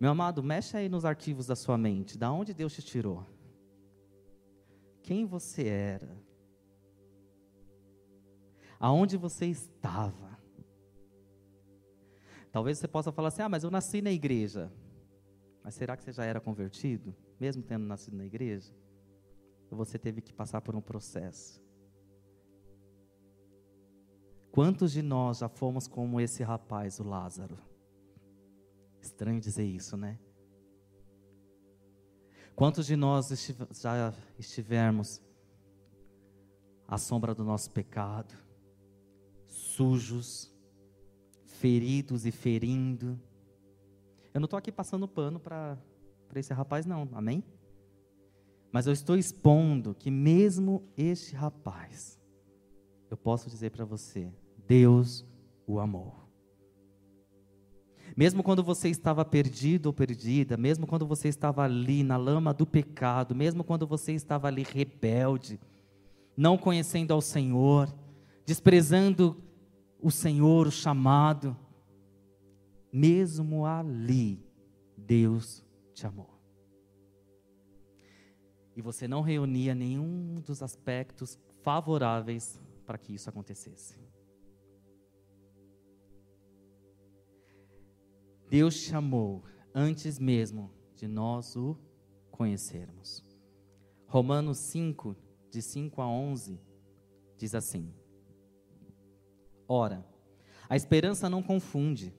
Meu 0.00 0.10
amado, 0.10 0.42
mexe 0.42 0.76
aí 0.76 0.88
nos 0.88 1.04
arquivos 1.04 1.46
da 1.46 1.54
sua 1.54 1.76
mente. 1.76 2.16
Da 2.16 2.32
onde 2.32 2.54
Deus 2.54 2.72
te 2.72 2.82
tirou? 2.82 3.26
Quem 5.02 5.26
você 5.26 5.66
era? 5.66 6.16
Aonde 8.80 9.16
você 9.16 9.46
estava? 9.46 10.38
Talvez 12.50 12.78
você 12.78 12.88
possa 12.88 13.12
falar 13.12 13.28
assim: 13.28 13.42
Ah, 13.42 13.48
mas 13.48 13.64
eu 13.64 13.70
nasci 13.70 14.00
na 14.00 14.10
igreja. 14.10 14.72
Mas 15.62 15.74
será 15.74 15.96
que 15.96 16.04
você 16.04 16.12
já 16.12 16.24
era 16.24 16.40
convertido, 16.40 17.14
mesmo 17.40 17.62
tendo 17.62 17.84
nascido 17.84 18.16
na 18.16 18.24
igreja? 18.24 18.72
Você 19.70 19.98
teve 19.98 20.20
que 20.20 20.32
passar 20.32 20.60
por 20.60 20.74
um 20.74 20.80
processo. 20.80 21.62
Quantos 24.50 24.92
de 24.92 25.02
nós 25.02 25.38
já 25.38 25.48
fomos 25.48 25.88
como 25.88 26.20
esse 26.20 26.42
rapaz, 26.42 27.00
o 27.00 27.04
Lázaro? 27.04 27.58
Estranho 29.00 29.40
dizer 29.40 29.64
isso, 29.64 29.96
né? 29.96 30.18
Quantos 32.54 32.86
de 32.86 32.94
nós 32.94 33.30
já 33.72 34.14
estivermos 34.38 35.20
à 36.86 36.96
sombra 36.96 37.34
do 37.34 37.42
nosso 37.42 37.68
pecado, 37.72 38.32
sujos, 39.48 40.54
feridos 41.44 42.24
e 42.24 42.30
ferindo? 42.30 43.20
Eu 44.32 44.40
não 44.40 44.44
estou 44.44 44.56
aqui 44.56 44.70
passando 44.70 45.08
pano 45.08 45.40
para 45.40 45.76
esse 46.36 46.54
rapaz, 46.54 46.86
não, 46.86 47.08
amém? 47.12 47.42
Mas 48.74 48.88
eu 48.88 48.92
estou 48.92 49.16
expondo 49.16 49.94
que 49.94 50.10
mesmo 50.10 50.82
este 50.96 51.32
rapaz, 51.36 52.20
eu 53.08 53.16
posso 53.16 53.48
dizer 53.48 53.70
para 53.70 53.84
você, 53.84 54.32
Deus 54.66 55.24
o 55.64 55.78
amou. 55.78 56.12
Mesmo 58.16 58.42
quando 58.42 58.64
você 58.64 58.88
estava 58.88 59.24
perdido 59.24 59.86
ou 59.86 59.92
perdida, 59.92 60.56
mesmo 60.56 60.88
quando 60.88 61.06
você 61.06 61.28
estava 61.28 61.62
ali 61.62 62.02
na 62.02 62.16
lama 62.16 62.52
do 62.52 62.66
pecado, 62.66 63.32
mesmo 63.32 63.62
quando 63.62 63.86
você 63.86 64.12
estava 64.12 64.48
ali 64.48 64.64
rebelde, 64.64 65.60
não 66.36 66.58
conhecendo 66.58 67.14
ao 67.14 67.20
Senhor, 67.20 67.94
desprezando 68.44 69.40
o 70.02 70.10
Senhor, 70.10 70.66
o 70.66 70.72
chamado, 70.72 71.56
mesmo 72.92 73.66
ali, 73.66 74.44
Deus 74.98 75.64
te 75.94 76.08
amou 76.08 76.33
e 78.76 78.82
você 78.82 79.06
não 79.06 79.20
reunia 79.20 79.74
nenhum 79.74 80.40
dos 80.40 80.62
aspectos 80.62 81.38
favoráveis 81.62 82.60
para 82.84 82.98
que 82.98 83.14
isso 83.14 83.28
acontecesse. 83.28 83.96
Deus 88.48 88.74
chamou 88.74 89.42
antes 89.74 90.18
mesmo 90.18 90.70
de 90.94 91.08
nós 91.08 91.56
o 91.56 91.76
conhecermos. 92.30 93.24
Romanos 94.06 94.58
5, 94.58 95.16
de 95.50 95.62
5 95.62 96.00
a 96.00 96.08
11, 96.08 96.60
diz 97.36 97.54
assim: 97.54 97.92
Ora, 99.66 100.06
a 100.68 100.76
esperança 100.76 101.28
não 101.28 101.42
confunde 101.42 102.14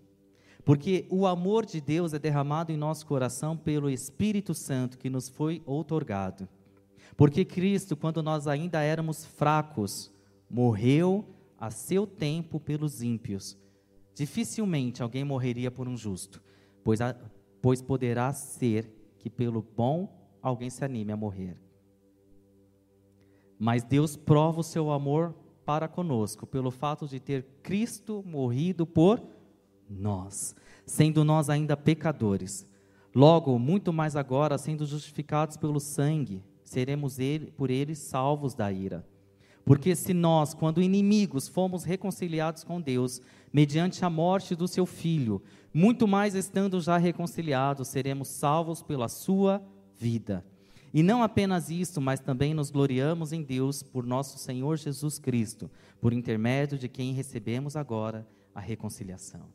porque 0.65 1.05
o 1.11 1.27
amor 1.27 1.63
de 1.63 1.79
Deus 1.79 2.11
é 2.11 2.17
derramado 2.17 2.71
em 2.71 2.77
nosso 2.77 3.05
coração 3.05 3.55
pelo 3.55 3.87
Espírito 3.87 4.55
Santo 4.55 4.97
que 4.97 5.11
nos 5.11 5.29
foi 5.29 5.61
outorgado. 5.63 6.49
Porque 7.15 7.45
Cristo, 7.45 7.95
quando 7.95 8.23
nós 8.23 8.47
ainda 8.47 8.81
éramos 8.81 9.23
fracos, 9.23 10.11
morreu 10.49 11.23
a 11.59 11.69
seu 11.69 12.07
tempo 12.07 12.59
pelos 12.59 13.03
ímpios. 13.03 13.55
Dificilmente 14.15 15.03
alguém 15.03 15.23
morreria 15.23 15.69
por 15.69 15.87
um 15.87 15.95
justo, 15.95 16.41
pois, 16.83 16.99
a, 16.99 17.15
pois 17.61 17.79
poderá 17.79 18.33
ser 18.33 18.91
que 19.19 19.29
pelo 19.29 19.61
bom 19.61 20.09
alguém 20.41 20.71
se 20.71 20.83
anime 20.83 21.11
a 21.11 21.17
morrer. 21.17 21.55
Mas 23.59 23.83
Deus 23.83 24.15
prova 24.15 24.61
o 24.61 24.63
seu 24.63 24.89
amor 24.89 25.35
para 25.63 25.87
conosco, 25.87 26.47
pelo 26.47 26.71
fato 26.71 27.07
de 27.07 27.19
ter 27.19 27.43
Cristo 27.61 28.23
morrido 28.25 28.85
por 28.85 29.34
nós, 29.89 30.55
sendo 30.85 31.23
nós 31.23 31.49
ainda 31.49 31.77
pecadores. 31.77 32.67
Logo, 33.13 33.57
muito 33.57 33.93
mais 33.93 34.15
agora, 34.15 34.57
sendo 34.57 34.85
justificados 34.85 35.55
pelo 35.57 35.79
sangue, 35.79 36.43
seremos 36.63 37.19
ele, 37.19 37.51
por 37.51 37.69
ele 37.69 37.95
salvos 37.95 38.53
da 38.53 38.71
ira. 38.71 39.05
Porque 39.63 39.95
se 39.95 40.13
nós, 40.13 40.53
quando 40.53 40.81
inimigos, 40.81 41.47
fomos 41.47 41.83
reconciliados 41.83 42.63
com 42.63 42.79
Deus, 42.79 43.21
mediante 43.51 44.05
a 44.05 44.09
morte 44.09 44.55
do 44.55 44.67
seu 44.67 44.85
filho, 44.85 45.41
muito 45.73 46.07
mais 46.07 46.35
estando 46.35 46.79
já 46.79 46.97
reconciliados, 46.97 47.87
seremos 47.87 48.27
salvos 48.27 48.83
pela 48.83 49.07
sua 49.07 49.63
vida. 49.97 50.45
E 50.93 51.01
não 51.01 51.23
apenas 51.23 51.69
isso, 51.69 51.99
mas 51.99 52.19
também 52.19 52.53
nos 52.53 52.69
gloriamos 52.69 53.33
em 53.33 53.43
Deus 53.43 53.81
por 53.81 54.05
nosso 54.05 54.37
Senhor 54.37 54.77
Jesus 54.77 55.19
Cristo, 55.19 55.69
por 55.99 56.13
intermédio 56.13 56.77
de 56.77 56.87
quem 56.87 57.11
recebemos 57.11 57.75
agora 57.75 58.25
a 58.53 58.59
reconciliação. 58.59 59.54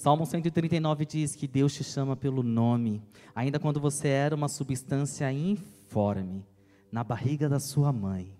Salmo 0.00 0.24
139 0.24 1.04
diz 1.04 1.36
que 1.36 1.46
Deus 1.46 1.74
te 1.74 1.84
chama 1.84 2.16
pelo 2.16 2.42
nome, 2.42 3.02
ainda 3.34 3.60
quando 3.60 3.78
você 3.78 4.08
era 4.08 4.34
uma 4.34 4.48
substância 4.48 5.30
informe, 5.30 6.42
na 6.90 7.04
barriga 7.04 7.50
da 7.50 7.60
sua 7.60 7.92
mãe. 7.92 8.34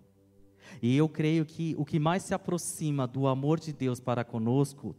E 0.81 0.97
eu 0.97 1.07
creio 1.07 1.45
que 1.45 1.75
o 1.77 1.85
que 1.85 1.99
mais 1.99 2.23
se 2.23 2.33
aproxima 2.33 3.07
do 3.07 3.27
amor 3.27 3.61
de 3.61 3.75
Deus 3.75 4.01
para 4.01 4.25
conosco 4.25 4.97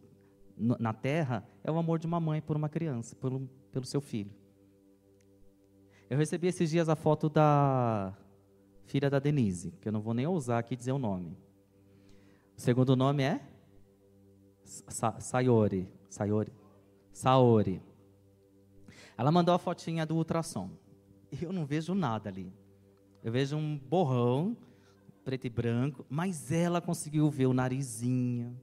na 0.56 0.94
terra 0.94 1.44
é 1.64 1.72
o 1.72 1.80
amor 1.80 1.98
de 1.98 2.06
uma 2.06 2.20
mãe 2.20 2.40
por 2.40 2.56
uma 2.56 2.70
criança, 2.70 3.16
pelo, 3.16 3.50
pelo 3.72 3.84
seu 3.84 4.00
filho. 4.00 4.32
Eu 6.12 6.18
recebi 6.20 6.46
esses 6.46 6.70
dias 6.70 6.90
a 6.90 6.96
foto 6.96 7.28
da 7.28 8.16
filha 8.86 9.10
da 9.10 9.18
Denise, 9.18 9.72
que 9.82 9.88
eu 9.88 9.92
não 9.92 10.02
vou 10.02 10.14
nem 10.14 10.28
ousar 10.28 10.60
aqui 10.60 10.76
dizer 10.76 10.92
o 10.92 11.00
nome. 11.00 11.36
O 12.56 12.62
segundo 12.62 12.96
nome 12.96 13.24
é 13.24 13.42
Sayori. 14.64 16.01
Sayori. 16.12 16.52
Saori. 17.14 17.82
Ela 19.18 19.32
mandou 19.32 19.56
a 19.56 19.58
fotinha 19.58 20.06
do 20.06 20.16
ultrassom. 20.16 20.70
Eu 21.42 21.54
não 21.54 21.66
vejo 21.66 21.96
nada 21.96 22.30
ali. 22.30 22.52
Eu 23.24 23.32
vejo 23.32 23.56
um 23.56 23.78
borrão, 23.78 24.58
preto 25.24 25.48
e 25.48 25.50
branco, 25.50 26.06
mas 26.10 26.52
ela 26.52 26.82
conseguiu 26.82 27.30
ver 27.30 27.46
o 27.46 27.54
narizinho. 27.54 28.60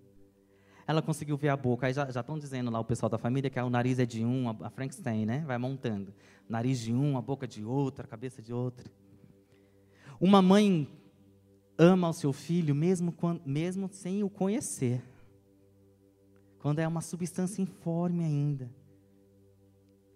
ela 0.87 1.00
conseguiu 1.02 1.37
ver 1.37 1.49
a 1.49 1.57
boca. 1.57 1.87
Aí 1.87 1.93
já 1.93 2.05
estão 2.09 2.38
dizendo 2.38 2.71
lá 2.71 2.81
o 2.81 2.85
pessoal 2.85 3.09
da 3.09 3.19
família 3.19 3.50
que 3.50 3.59
o 3.59 3.71
nariz 3.71 3.99
é 3.99 4.07
de 4.07 4.25
um, 4.25 4.50
a 4.50 4.71
Frankenstein, 4.71 5.25
né? 5.25 5.45
Vai 5.47 5.57
montando. 5.59 6.12
Nariz 6.49 6.81
de 6.81 6.93
um, 6.93 7.17
a 7.17 7.23
boca 7.23 7.47
de 7.47 7.64
outro, 7.64 8.05
a 8.05 8.09
cabeça 8.09 8.43
de 8.43 8.52
outro. 8.52 8.90
Uma 10.21 10.43
mãe 10.43 10.88
ama 11.78 12.09
o 12.09 12.12
seu 12.12 12.33
filho 12.33 12.75
mesmo, 12.75 13.14
mesmo 13.47 13.88
sem 13.90 14.23
o 14.23 14.28
conhecer. 14.28 15.02
Quando 16.58 16.80
é 16.80 16.88
uma 16.88 17.00
substância 17.00 17.62
informe 17.62 18.24
ainda. 18.24 18.70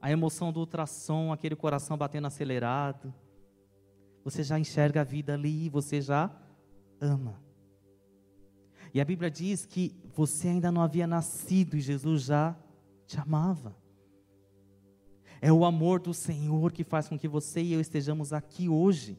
A 0.01 0.11
emoção 0.11 0.53
do 0.53 0.61
ultrassom, 0.61 1.33
aquele 1.33 1.55
coração 1.55 1.97
batendo 1.97 2.27
acelerado. 2.27 3.15
Você 4.25 4.43
já 4.43 4.59
enxerga 4.59 5.01
a 5.03 5.05
vida 5.05 5.35
ali, 5.35 5.69
você 5.69 6.01
já 6.01 6.31
ama. 7.01 7.41
E 8.95 9.01
a 9.01 9.05
Bíblia 9.05 9.31
diz 9.31 9.65
que 9.65 9.97
você 10.15 10.49
ainda 10.49 10.71
não 10.71 10.83
havia 10.83 11.07
nascido 11.07 11.77
e 11.77 11.81
Jesus 11.81 12.25
já 12.25 12.57
te 13.07 13.19
amava. 13.19 13.75
É 15.41 15.53
o 15.53 15.65
amor 15.65 15.99
do 15.99 16.13
Senhor 16.13 16.71
que 16.71 16.85
faz 16.85 17.09
com 17.09 17.19
que 17.19 17.27
você 17.27 17.63
e 17.63 17.73
eu 17.73 17.81
estejamos 17.81 18.33
aqui 18.33 18.69
hoje, 18.69 19.19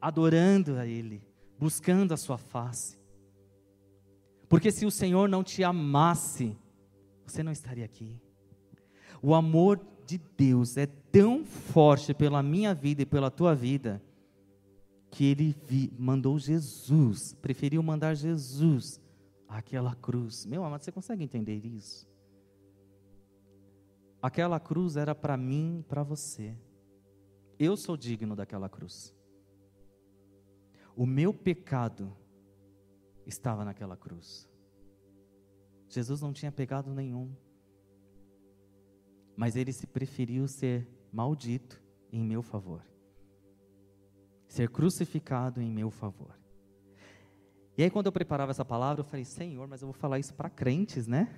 adorando 0.00 0.76
a 0.76 0.86
Ele, 0.86 1.22
buscando 1.58 2.12
a 2.12 2.16
Sua 2.16 2.38
face. 2.38 2.99
Porque 4.50 4.72
se 4.72 4.84
o 4.84 4.90
Senhor 4.90 5.28
não 5.28 5.44
te 5.44 5.62
amasse, 5.62 6.58
você 7.24 7.40
não 7.40 7.52
estaria 7.52 7.84
aqui. 7.84 8.20
O 9.22 9.32
amor 9.32 9.80
de 10.04 10.18
Deus 10.36 10.76
é 10.76 10.86
tão 10.86 11.44
forte 11.44 12.12
pela 12.12 12.42
minha 12.42 12.74
vida 12.74 13.02
e 13.02 13.06
pela 13.06 13.30
tua 13.30 13.54
vida, 13.54 14.02
que 15.08 15.24
ele 15.24 15.54
vi, 15.68 15.92
mandou 15.96 16.36
Jesus, 16.36 17.32
preferiu 17.34 17.80
mandar 17.80 18.14
Jesus 18.16 19.00
àquela 19.46 19.94
cruz. 19.94 20.44
Meu 20.46 20.64
amado, 20.64 20.82
você 20.82 20.90
consegue 20.90 21.22
entender 21.22 21.64
isso? 21.64 22.10
Aquela 24.20 24.58
cruz 24.58 24.96
era 24.96 25.14
para 25.14 25.36
mim, 25.36 25.84
para 25.88 26.02
você. 26.02 26.56
Eu 27.56 27.76
sou 27.76 27.96
digno 27.96 28.34
daquela 28.34 28.68
cruz. 28.68 29.14
O 30.96 31.06
meu 31.06 31.32
pecado 31.32 32.16
estava 33.30 33.64
naquela 33.64 33.96
cruz. 33.96 34.48
Jesus 35.88 36.20
não 36.20 36.32
tinha 36.32 36.52
pecado 36.52 36.94
nenhum. 36.94 37.34
Mas 39.36 39.56
ele 39.56 39.72
se 39.72 39.86
preferiu 39.86 40.46
ser 40.46 40.86
maldito 41.12 41.82
em 42.12 42.22
meu 42.22 42.42
favor 42.42 42.84
ser 44.50 44.68
crucificado 44.68 45.62
em 45.62 45.70
meu 45.70 45.90
favor. 45.90 46.36
E 47.78 47.82
aí, 47.84 47.90
quando 47.90 48.06
eu 48.06 48.12
preparava 48.12 48.50
essa 48.50 48.64
palavra, 48.64 49.00
eu 49.00 49.04
falei, 49.04 49.24
Senhor, 49.24 49.66
mas 49.66 49.80
eu 49.80 49.86
vou 49.86 49.94
falar 49.94 50.18
isso 50.18 50.34
para 50.34 50.50
crentes, 50.50 51.06
né? 51.06 51.32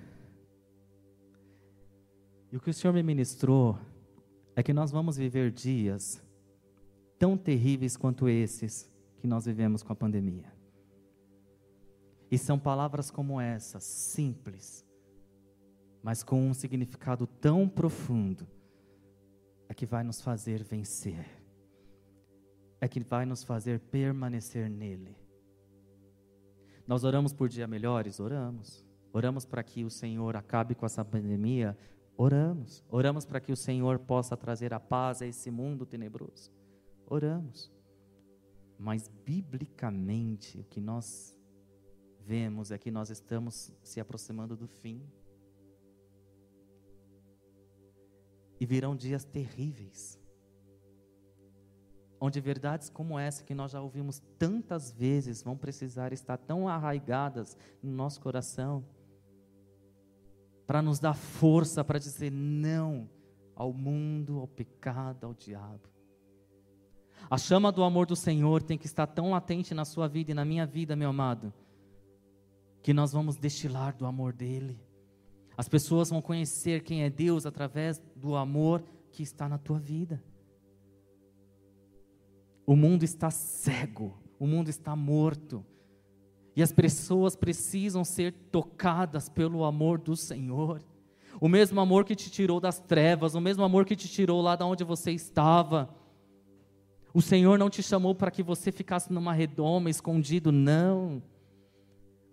E 2.51 2.57
o 2.57 2.59
que 2.59 2.71
o 2.71 2.73
Senhor 2.73 2.91
me 2.91 3.03
ministrou 3.03 3.79
é 4.55 4.63
que 4.63 4.73
nós 4.73 4.91
vamos 4.91 5.15
viver 5.15 5.51
dias 5.51 6.21
tão 7.17 7.37
terríveis 7.37 7.95
quanto 7.95 8.27
esses 8.27 8.91
que 9.19 9.27
nós 9.27 9.45
vivemos 9.45 9.83
com 9.83 9.93
a 9.93 9.95
pandemia. 9.95 10.51
E 12.33 12.37
são 12.37 12.57
palavras 12.57 13.11
como 13.11 13.39
essas, 13.39 13.83
simples, 13.83 14.85
mas 16.01 16.23
com 16.23 16.49
um 16.49 16.53
significado 16.53 17.27
tão 17.27 17.69
profundo, 17.69 18.47
é 19.69 19.73
que 19.73 19.85
vai 19.85 20.03
nos 20.03 20.19
fazer 20.19 20.63
vencer 20.63 21.43
é 22.83 22.87
que 22.89 22.99
vai 22.99 23.25
nos 23.25 23.45
fazer 23.45 23.79
permanecer 23.79 24.69
nele. 24.69 25.15
Nós 26.85 27.05
oramos 27.05 27.31
por 27.31 27.47
dias 27.47 27.69
melhores? 27.69 28.19
Oramos. 28.19 28.85
Oramos 29.13 29.45
para 29.45 29.63
que 29.63 29.85
o 29.85 29.89
Senhor 29.89 30.35
acabe 30.35 30.75
com 30.75 30.85
essa 30.85 31.05
pandemia? 31.05 31.77
Oramos. 32.17 32.83
Oramos 32.89 33.25
para 33.25 33.39
que 33.39 33.53
o 33.53 33.55
Senhor 33.55 33.99
possa 33.99 34.35
trazer 34.35 34.73
a 34.73 34.81
paz 34.81 35.21
a 35.21 35.25
esse 35.25 35.49
mundo 35.49 35.85
tenebroso? 35.85 36.51
Oramos. 37.07 37.71
Mas, 38.77 39.09
biblicamente, 39.23 40.59
o 40.59 40.65
que 40.65 40.81
nós 40.81 41.32
vemos 42.25 42.71
é 42.71 42.77
que 42.77 42.91
nós 42.91 43.09
estamos 43.09 43.71
se 43.83 43.99
aproximando 43.99 44.55
do 44.55 44.67
fim. 44.67 45.01
E 48.59 48.65
virão 48.65 48.95
dias 48.95 49.23
terríveis 49.25 50.19
onde 52.25 52.39
verdades 52.39 52.89
como 52.89 53.19
essa 53.19 53.43
que 53.43 53.53
nós 53.53 53.71
já 53.71 53.81
ouvimos 53.81 54.21
tantas 54.39 54.93
vezes 54.93 55.43
vão 55.43 55.57
precisar 55.57 56.13
estar 56.13 56.37
tão 56.37 56.69
arraigadas 56.69 57.57
no 57.81 57.91
nosso 57.91 58.21
coração 58.21 58.81
para 60.65 60.81
nos 60.81 60.99
dar 60.99 61.15
força 61.15 61.83
para 61.83 61.99
dizer 61.99 62.31
não 62.31 63.09
ao 63.53 63.73
mundo, 63.73 64.39
ao 64.39 64.47
pecado, 64.47 65.25
ao 65.25 65.33
diabo. 65.33 65.89
A 67.29 67.37
chama 67.37 67.73
do 67.73 67.83
amor 67.83 68.05
do 68.05 68.15
Senhor 68.15 68.63
tem 68.63 68.77
que 68.77 68.85
estar 68.85 69.05
tão 69.05 69.31
latente 69.31 69.73
na 69.73 69.83
sua 69.83 70.07
vida 70.07 70.31
e 70.31 70.33
na 70.33 70.45
minha 70.45 70.65
vida, 70.65 70.95
meu 70.95 71.09
amado, 71.09 71.53
que 72.83 72.93
nós 72.93 73.13
vamos 73.13 73.37
destilar 73.37 73.95
do 73.95 74.05
amor 74.05 74.33
dele. 74.33 74.77
As 75.55 75.69
pessoas 75.69 76.09
vão 76.09 76.21
conhecer 76.21 76.83
quem 76.83 77.03
é 77.03 77.09
Deus 77.09 77.45
através 77.45 78.03
do 78.13 78.35
amor 78.35 78.83
que 79.09 79.23
está 79.23 79.47
na 79.47 79.57
tua 79.57 79.79
vida. 79.79 80.21
O 82.65 82.75
mundo 82.75 83.03
está 83.03 83.31
cego, 83.31 84.17
o 84.37 84.45
mundo 84.45 84.69
está 84.69 84.95
morto. 84.95 85.65
E 86.55 86.61
as 86.61 86.73
pessoas 86.73 87.35
precisam 87.35 88.03
ser 88.03 88.33
tocadas 88.51 89.29
pelo 89.29 89.63
amor 89.63 89.97
do 89.97 90.15
Senhor. 90.15 90.83
O 91.39 91.47
mesmo 91.47 91.79
amor 91.79 92.03
que 92.03 92.15
te 92.15 92.29
tirou 92.29 92.59
das 92.59 92.79
trevas, 92.79 93.33
o 93.33 93.41
mesmo 93.41 93.63
amor 93.63 93.85
que 93.85 93.95
te 93.95 94.09
tirou 94.09 94.41
lá 94.41 94.55
de 94.55 94.63
onde 94.63 94.83
você 94.83 95.11
estava. 95.11 95.89
O 97.13 97.21
Senhor 97.21 97.57
não 97.57 97.69
te 97.69 97.81
chamou 97.81 98.13
para 98.13 98.29
que 98.29 98.43
você 98.43 98.71
ficasse 98.71 99.11
numa 99.11 99.33
redoma, 99.33 99.89
escondido, 99.89 100.51
não. 100.51 101.23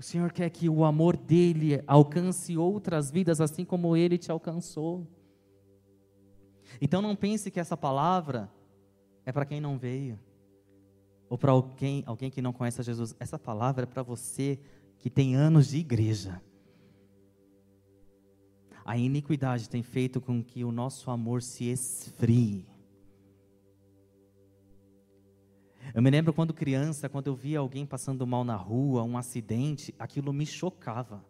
O 0.00 0.02
Senhor 0.02 0.32
quer 0.32 0.48
que 0.48 0.66
o 0.66 0.82
amor 0.82 1.14
dele 1.14 1.84
alcance 1.86 2.56
outras 2.56 3.10
vidas, 3.10 3.38
assim 3.38 3.66
como 3.66 3.94
ele 3.94 4.16
te 4.16 4.32
alcançou. 4.32 5.06
Então 6.80 7.02
não 7.02 7.14
pense 7.14 7.50
que 7.50 7.60
essa 7.60 7.76
palavra 7.76 8.50
é 9.26 9.30
para 9.30 9.44
quem 9.44 9.60
não 9.60 9.76
veio. 9.76 10.18
Ou 11.28 11.36
para 11.36 11.52
alguém, 11.52 12.02
alguém 12.06 12.30
que 12.30 12.40
não 12.40 12.50
conhece 12.50 12.80
a 12.80 12.82
Jesus. 12.82 13.14
Essa 13.20 13.38
palavra 13.38 13.82
é 13.82 13.86
para 13.86 14.02
você 14.02 14.58
que 14.96 15.10
tem 15.10 15.36
anos 15.36 15.68
de 15.68 15.76
igreja. 15.76 16.40
A 18.82 18.96
iniquidade 18.96 19.68
tem 19.68 19.82
feito 19.82 20.18
com 20.18 20.42
que 20.42 20.64
o 20.64 20.72
nosso 20.72 21.10
amor 21.10 21.42
se 21.42 21.66
esfrie. 21.66 22.64
Eu 25.94 26.02
me 26.02 26.10
lembro 26.10 26.32
quando 26.32 26.54
criança, 26.54 27.08
quando 27.08 27.26
eu 27.26 27.34
via 27.34 27.58
alguém 27.58 27.84
passando 27.84 28.26
mal 28.26 28.44
na 28.44 28.56
rua, 28.56 29.02
um 29.02 29.16
acidente, 29.16 29.94
aquilo 29.98 30.32
me 30.32 30.46
chocava. 30.46 31.24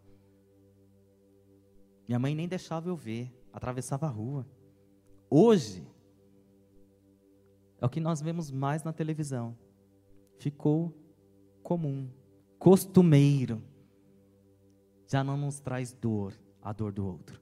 Minha 2.07 2.19
mãe 2.19 2.35
nem 2.35 2.49
deixava 2.49 2.89
eu 2.89 2.97
ver, 2.97 3.33
atravessava 3.53 4.07
a 4.07 4.11
rua. 4.11 4.47
Hoje, 5.31 5.87
é 7.81 7.87
o 7.87 7.89
que 7.89 8.01
nós 8.01 8.21
vemos 8.21 8.51
mais 8.51 8.83
na 8.83 8.93
televisão. 8.93 9.57
Ficou 10.39 10.93
comum, 11.63 12.11
costumeiro. 12.59 13.63
Já 15.07 15.25
não 15.25 15.37
nos 15.37 15.61
traz 15.61 15.93
dor, 15.93 16.35
a 16.63 16.73
dor 16.73 16.93
do 16.93 17.07
outro. 17.07 17.41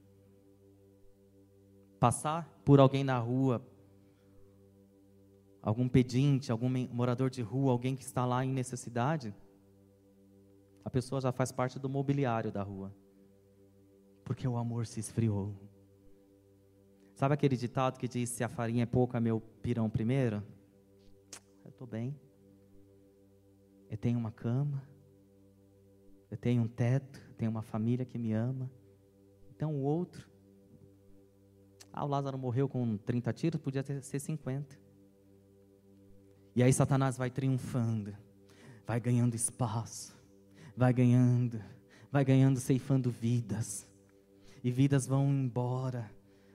Passar 1.99 2.47
por 2.63 2.79
alguém 2.79 3.03
na 3.03 3.17
rua, 3.17 3.61
algum 5.61 5.87
pedinte, 5.87 6.51
algum 6.51 6.69
morador 6.91 7.29
de 7.29 7.41
rua, 7.41 7.71
alguém 7.71 7.95
que 7.95 8.03
está 8.03 8.25
lá 8.25 8.43
em 8.43 8.51
necessidade, 8.51 9.33
a 10.83 10.89
pessoa 10.89 11.21
já 11.21 11.31
faz 11.31 11.51
parte 11.51 11.77
do 11.77 11.89
mobiliário 11.89 12.51
da 12.51 12.63
rua. 12.63 12.93
Porque 14.23 14.47
o 14.47 14.57
amor 14.57 14.85
se 14.87 14.99
esfriou. 14.99 15.55
Sabe 17.15 17.33
aquele 17.33 17.57
ditado 17.57 17.99
que 17.99 18.07
diz: 18.07 18.29
se 18.29 18.43
a 18.43 18.49
farinha 18.49 18.83
é 18.83 18.85
pouca, 18.85 19.19
meu 19.19 19.41
pirão 19.61 19.89
primeiro? 19.89 20.43
Eu 21.65 21.69
estou 21.69 21.87
bem. 21.87 22.15
Eu 23.89 23.97
tenho 23.97 24.17
uma 24.17 24.31
cama. 24.31 24.81
Eu 26.31 26.37
tenho 26.37 26.61
um 26.61 26.67
teto. 26.67 27.19
Eu 27.29 27.35
tenho 27.35 27.51
uma 27.51 27.61
família 27.61 28.05
que 28.05 28.17
me 28.17 28.31
ama. 28.31 28.71
Então 29.49 29.75
o 29.75 29.81
outro. 29.81 30.29
Ah, 31.91 32.05
o 32.05 32.07
Lázaro 32.07 32.37
morreu 32.37 32.69
com 32.69 32.97
30 32.97 33.33
tiros, 33.33 33.61
podia 33.61 33.83
ter, 33.83 34.01
ser 34.01 34.19
50. 34.19 34.88
E 36.59 36.61
aí 36.61 36.73
Satanás 36.73 37.15
vai 37.15 37.29
triunfando, 37.29 38.13
vai 38.85 38.99
ganhando 38.99 39.33
espaço, 39.33 40.13
vai 40.75 40.91
ganhando, 40.91 41.63
vai 42.11 42.25
ganhando, 42.25 42.59
ceifando 42.59 43.09
vidas. 43.09 43.87
E 44.61 44.69
vidas 44.69 45.07
vão 45.07 45.29
embora 45.29 46.11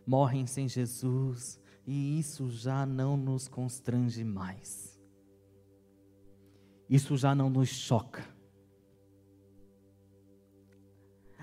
morrem 0.07 0.47
sem 0.47 0.69
Jesus, 0.69 1.59
e 1.87 2.19
isso 2.19 2.51
já 2.51 2.85
não 2.85 3.17
nos 3.17 3.49
constrange 3.49 4.23
mais. 4.23 5.01
Isso 6.87 7.17
já 7.17 7.35
não 7.35 7.49
nos 7.49 7.71
choca. 7.71 8.29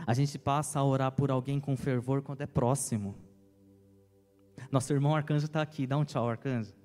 A 0.06 0.14
gente 0.14 0.38
passa 0.38 0.80
a 0.80 0.86
orar 0.86 1.12
por 1.14 1.32
alguém 1.32 1.60
com 1.60 1.76
fervor 1.76 2.22
quando 2.22 2.42
é 2.42 2.46
próximo. 2.46 3.16
Nosso 4.72 4.94
irmão 4.94 5.16
arcanjo 5.16 5.48
está 5.48 5.64
aqui, 5.64 5.88
dá 5.88 5.98
um 5.98 6.06
tchau, 6.06 6.30
arcanjo. 6.30 6.80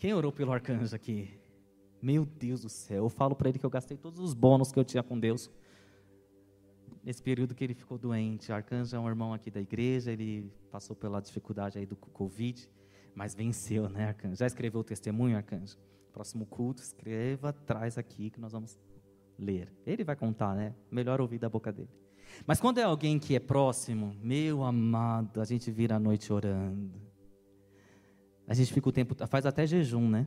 Quem 0.00 0.14
orou 0.14 0.32
pelo 0.32 0.50
arcanjo 0.50 0.96
aqui? 0.96 1.28
Meu 2.00 2.24
Deus 2.24 2.62
do 2.62 2.70
céu, 2.70 3.04
eu 3.04 3.08
falo 3.10 3.36
para 3.36 3.50
ele 3.50 3.58
que 3.58 3.66
eu 3.66 3.70
gastei 3.70 3.98
todos 3.98 4.18
os 4.18 4.32
bônus 4.32 4.72
que 4.72 4.78
eu 4.78 4.84
tinha 4.84 5.02
com 5.02 5.20
Deus 5.20 5.50
nesse 7.04 7.22
período 7.22 7.54
que 7.54 7.62
ele 7.62 7.74
ficou 7.74 7.98
doente. 7.98 8.50
O 8.50 8.54
arcanjo 8.54 8.96
é 8.96 8.98
um 8.98 9.06
irmão 9.06 9.34
aqui 9.34 9.50
da 9.50 9.60
igreja, 9.60 10.10
ele 10.10 10.50
passou 10.70 10.96
pela 10.96 11.20
dificuldade 11.20 11.78
aí 11.78 11.84
do 11.84 11.96
Covid, 11.96 12.66
mas 13.14 13.34
venceu, 13.34 13.90
né, 13.90 14.08
arcanjo? 14.08 14.36
Já 14.36 14.46
escreveu 14.46 14.80
o 14.80 14.84
testemunho, 14.84 15.36
arcanjo? 15.36 15.76
Próximo 16.14 16.46
culto, 16.46 16.80
escreva, 16.80 17.52
traz 17.52 17.98
aqui 17.98 18.30
que 18.30 18.40
nós 18.40 18.52
vamos 18.52 18.78
ler. 19.38 19.70
Ele 19.84 20.02
vai 20.02 20.16
contar, 20.16 20.56
né? 20.56 20.74
Melhor 20.90 21.20
ouvir 21.20 21.38
da 21.38 21.50
boca 21.50 21.70
dele. 21.70 21.90
Mas 22.46 22.58
quando 22.58 22.78
é 22.78 22.84
alguém 22.84 23.18
que 23.18 23.36
é 23.36 23.38
próximo, 23.38 24.16
meu 24.22 24.64
amado, 24.64 25.42
a 25.42 25.44
gente 25.44 25.70
vira 25.70 25.96
a 25.96 25.98
noite 25.98 26.32
orando. 26.32 27.09
A 28.50 28.54
gente 28.54 28.72
fica 28.72 28.88
o 28.88 28.92
tempo, 28.92 29.14
faz 29.28 29.46
até 29.46 29.64
jejum, 29.64 30.10
né? 30.10 30.26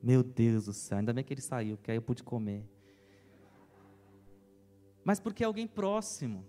Meu 0.00 0.22
Deus 0.22 0.66
do 0.66 0.72
céu, 0.72 0.98
ainda 0.98 1.12
bem 1.12 1.24
que 1.24 1.34
ele 1.34 1.40
saiu, 1.40 1.76
porque 1.76 1.90
aí 1.90 1.96
eu 1.96 2.02
pude 2.02 2.22
comer. 2.22 2.64
Mas 5.04 5.18
porque 5.18 5.42
é 5.42 5.46
alguém 5.46 5.66
próximo. 5.66 6.46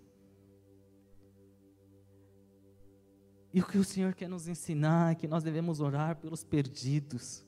E 3.52 3.60
o 3.60 3.66
que 3.66 3.78
o 3.78 3.82
Senhor 3.82 4.14
quer 4.14 4.28
nos 4.28 4.46
ensinar 4.46 5.10
é 5.10 5.14
que 5.16 5.26
nós 5.26 5.42
devemos 5.42 5.80
orar 5.80 6.14
pelos 6.14 6.44
perdidos. 6.44 7.44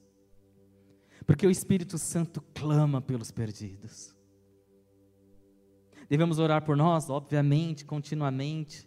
Porque 1.25 1.47
o 1.47 1.51
Espírito 1.51 1.99
Santo 1.99 2.43
clama 2.53 3.01
pelos 3.01 3.31
perdidos. 3.31 4.17
Devemos 6.09 6.41
orar 6.41 6.65
por 6.65 6.77
nós, 6.77 7.09
obviamente, 7.09 7.85
continuamente. 7.85 8.85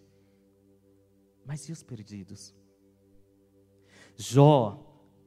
Mas 1.45 1.69
e 1.69 1.71
os 1.71 1.81
perdidos? 1.81 2.53
Jó 4.17 4.79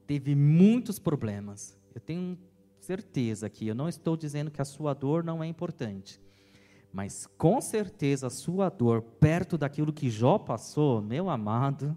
teve 0.06 0.34
muitos 0.34 0.98
problemas. 0.98 1.78
Eu 1.94 2.00
tenho 2.00 2.38
certeza 2.80 3.50
que 3.50 3.66
eu 3.66 3.74
não 3.74 3.88
estou 3.88 4.16
dizendo 4.16 4.50
que 4.50 4.62
a 4.62 4.64
sua 4.64 4.94
dor 4.94 5.22
não 5.22 5.42
é 5.42 5.46
importante. 5.46 6.20
Mas 6.92 7.26
com 7.26 7.60
certeza 7.60 8.28
a 8.28 8.30
sua 8.30 8.68
dor, 8.70 9.02
perto 9.02 9.58
daquilo 9.58 9.92
que 9.92 10.08
Jó 10.08 10.38
passou, 10.38 11.02
meu 11.02 11.28
amado, 11.28 11.96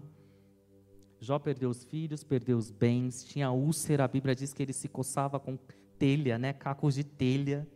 Jó 1.18 1.38
perdeu 1.38 1.70
os 1.70 1.84
filhos, 1.84 2.22
perdeu 2.22 2.58
os 2.58 2.70
bens, 2.70 3.24
tinha 3.24 3.50
úlcera, 3.50 4.04
a 4.04 4.08
Bíblia 4.08 4.34
diz 4.34 4.52
que 4.52 4.62
ele 4.62 4.72
se 4.72 4.88
coçava 4.88 5.40
com 5.40 5.56
telha, 5.98 6.36
né, 6.36 6.52
cacos 6.52 6.94
de 6.96 7.04
telha, 7.04 7.66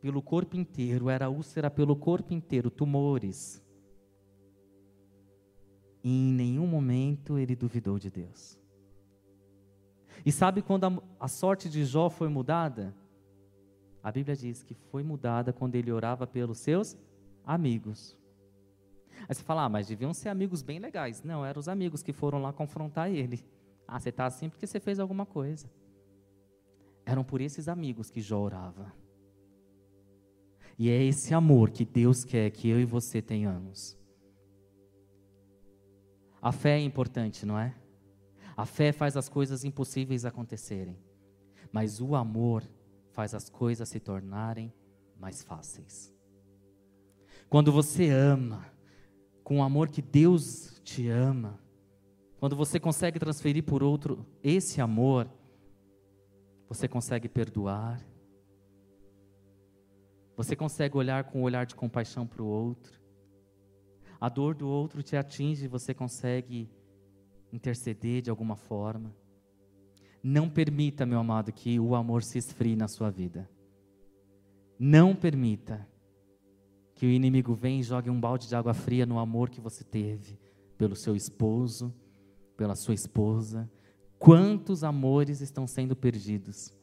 pelo 0.00 0.20
corpo 0.20 0.56
inteiro, 0.56 1.08
era 1.08 1.30
úlcera 1.30 1.70
pelo 1.70 1.94
corpo 1.94 2.34
inteiro, 2.34 2.70
tumores. 2.70 3.62
E 6.02 6.10
em 6.10 6.32
nenhum 6.32 6.66
momento 6.66 7.38
ele 7.38 7.54
duvidou 7.54 7.98
de 7.98 8.10
Deus. 8.10 8.58
E 10.24 10.32
sabe 10.32 10.62
quando 10.62 10.84
a, 10.84 11.02
a 11.20 11.28
sorte 11.28 11.68
de 11.68 11.84
Jó 11.84 12.10
foi 12.10 12.28
mudada? 12.28 12.94
A 14.02 14.10
Bíblia 14.10 14.34
diz 14.34 14.62
que 14.62 14.74
foi 14.74 15.02
mudada 15.02 15.52
quando 15.52 15.74
ele 15.74 15.92
orava 15.92 16.26
pelos 16.26 16.58
seus 16.58 16.96
amigos. 17.44 18.16
Aí 19.28 19.34
você 19.34 19.42
fala, 19.42 19.64
ah, 19.64 19.68
mas 19.68 19.88
deviam 19.88 20.14
ser 20.14 20.30
amigos 20.30 20.62
bem 20.62 20.78
legais. 20.78 21.22
Não, 21.22 21.44
eram 21.44 21.60
os 21.60 21.68
amigos 21.68 22.02
que 22.02 22.12
foram 22.12 22.40
lá 22.40 22.52
confrontar 22.52 23.10
ele. 23.10 23.44
Ah, 23.86 24.00
você 24.00 24.08
está 24.08 24.24
assim 24.24 24.48
porque 24.48 24.66
você 24.66 24.80
fez 24.80 24.98
alguma 24.98 25.26
coisa. 25.26 25.70
Eram 27.04 27.24
por 27.24 27.40
esses 27.40 27.68
amigos 27.68 28.10
que 28.10 28.20
Jó 28.20 28.40
orava. 28.40 28.92
E 30.78 30.88
é 30.88 31.02
esse 31.02 31.34
amor 31.34 31.70
que 31.70 31.84
Deus 31.84 32.24
quer 32.24 32.50
que 32.50 32.68
eu 32.68 32.80
e 32.80 32.84
você 32.86 33.20
tenhamos. 33.20 33.99
A 36.40 36.52
fé 36.52 36.78
é 36.78 36.80
importante, 36.80 37.44
não 37.44 37.58
é? 37.58 37.74
A 38.56 38.66
fé 38.66 38.92
faz 38.92 39.16
as 39.16 39.28
coisas 39.28 39.64
impossíveis 39.64 40.24
acontecerem. 40.24 40.98
Mas 41.72 42.00
o 42.00 42.14
amor 42.14 42.62
faz 43.12 43.34
as 43.34 43.48
coisas 43.48 43.88
se 43.88 44.00
tornarem 44.00 44.72
mais 45.18 45.42
fáceis. 45.42 46.14
Quando 47.48 47.72
você 47.72 48.08
ama, 48.08 48.64
com 49.42 49.58
o 49.58 49.62
amor 49.62 49.88
que 49.88 50.00
Deus 50.00 50.80
te 50.84 51.08
ama, 51.08 51.58
quando 52.38 52.54
você 52.54 52.78
consegue 52.78 53.18
transferir 53.18 53.64
por 53.64 53.82
outro 53.82 54.26
esse 54.42 54.80
amor, 54.80 55.28
você 56.68 56.86
consegue 56.86 57.28
perdoar, 57.28 58.00
você 60.36 60.54
consegue 60.54 60.96
olhar 60.96 61.24
com 61.24 61.40
um 61.40 61.42
olhar 61.42 61.66
de 61.66 61.74
compaixão 61.74 62.26
para 62.26 62.42
o 62.42 62.46
outro, 62.46 62.99
a 64.20 64.28
dor 64.28 64.54
do 64.54 64.68
outro 64.68 65.02
te 65.02 65.16
atinge 65.16 65.64
e 65.64 65.68
você 65.68 65.94
consegue 65.94 66.68
interceder 67.52 68.20
de 68.20 68.30
alguma 68.30 68.54
forma. 68.54 69.14
Não 70.22 70.48
permita, 70.48 71.06
meu 71.06 71.18
amado, 71.18 71.52
que 71.52 71.80
o 71.80 71.94
amor 71.94 72.22
se 72.22 72.36
esfrie 72.36 72.76
na 72.76 72.86
sua 72.86 73.10
vida. 73.10 73.48
Não 74.78 75.14
permita 75.14 75.88
que 76.94 77.06
o 77.06 77.10
inimigo 77.10 77.54
venha 77.54 77.80
e 77.80 77.82
jogue 77.82 78.10
um 78.10 78.20
balde 78.20 78.46
de 78.46 78.54
água 78.54 78.74
fria 78.74 79.06
no 79.06 79.18
amor 79.18 79.48
que 79.48 79.60
você 79.60 79.82
teve 79.82 80.38
pelo 80.76 80.94
seu 80.94 81.16
esposo, 81.16 81.94
pela 82.56 82.76
sua 82.76 82.92
esposa. 82.92 83.70
Quantos 84.18 84.84
amores 84.84 85.40
estão 85.40 85.66
sendo 85.66 85.96
perdidos? 85.96 86.76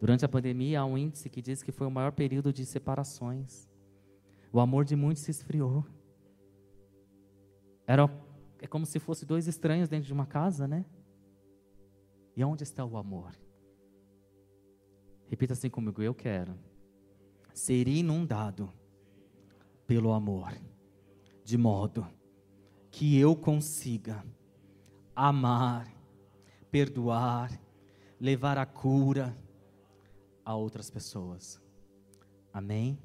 Durante 0.00 0.24
a 0.24 0.28
pandemia, 0.28 0.80
há 0.80 0.86
um 0.86 0.96
índice 0.96 1.28
que 1.28 1.42
diz 1.42 1.62
que 1.62 1.72
foi 1.72 1.86
o 1.86 1.90
maior 1.90 2.12
período 2.12 2.50
de 2.52 2.64
separações. 2.64 3.68
O 4.50 4.60
amor 4.60 4.84
de 4.86 4.96
muitos 4.96 5.24
se 5.24 5.30
esfriou. 5.30 5.84
Era, 7.88 8.06
é 8.60 8.66
como 8.66 8.84
se 8.84 8.98
fosse 8.98 9.24
dois 9.24 9.48
estranhos 9.48 9.88
dentro 9.88 10.06
de 10.06 10.12
uma 10.12 10.26
casa, 10.26 10.68
né? 10.68 10.84
E 12.36 12.44
onde 12.44 12.62
está 12.62 12.84
o 12.84 12.98
amor? 12.98 13.34
Repita 15.26 15.54
assim 15.54 15.70
comigo: 15.70 16.02
eu 16.02 16.14
quero 16.14 16.54
ser 17.54 17.88
inundado 17.88 18.70
pelo 19.86 20.12
amor, 20.12 20.52
de 21.42 21.56
modo 21.56 22.06
que 22.90 23.18
eu 23.18 23.34
consiga 23.34 24.22
amar, 25.16 25.90
perdoar, 26.70 27.58
levar 28.20 28.58
a 28.58 28.66
cura 28.66 29.34
a 30.44 30.54
outras 30.54 30.90
pessoas. 30.90 31.58
Amém? 32.52 32.98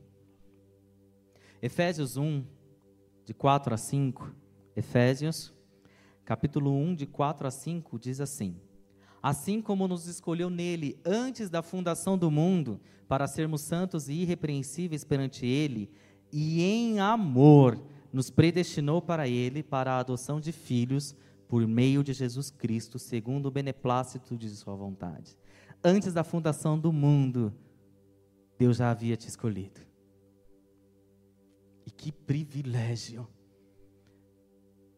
Efésios 1.61 2.17
1, 2.17 2.45
de 3.23 3.33
4 3.33 3.73
a 3.73 3.77
5. 3.77 4.42
Efésios, 4.75 5.53
capítulo 6.25 6.71
1, 6.71 6.95
de 6.95 7.05
4 7.05 7.47
a 7.47 7.51
5, 7.51 7.99
diz 7.99 8.19
assim: 8.19 8.55
Assim 9.21 9.61
como 9.61 9.87
nos 9.87 10.07
escolheu 10.07 10.49
nele 10.49 10.99
antes 11.05 11.49
da 11.49 11.61
fundação 11.61 12.17
do 12.17 12.31
mundo, 12.31 12.79
para 13.07 13.27
sermos 13.27 13.61
santos 13.61 14.09
e 14.09 14.13
irrepreensíveis 14.13 15.03
perante 15.03 15.45
ele, 15.45 15.91
e 16.31 16.61
em 16.63 16.99
amor 16.99 17.79
nos 18.13 18.29
predestinou 18.29 19.01
para 19.01 19.27
Ele, 19.27 19.63
para 19.63 19.93
a 19.93 19.99
adoção 19.99 20.39
de 20.39 20.51
filhos, 20.51 21.15
por 21.47 21.67
meio 21.67 22.03
de 22.03 22.13
Jesus 22.13 22.51
Cristo, 22.51 22.99
segundo 22.99 23.47
o 23.47 23.51
beneplácito 23.51 24.37
de 24.37 24.49
Sua 24.49 24.75
vontade. 24.75 25.35
Antes 25.83 26.13
da 26.13 26.23
fundação 26.23 26.79
do 26.79 26.93
mundo, 26.93 27.51
Deus 28.57 28.77
já 28.77 28.91
havia 28.91 29.17
te 29.17 29.27
escolhido. 29.27 29.81
E 31.85 31.91
que 31.91 32.11
privilégio 32.11 33.27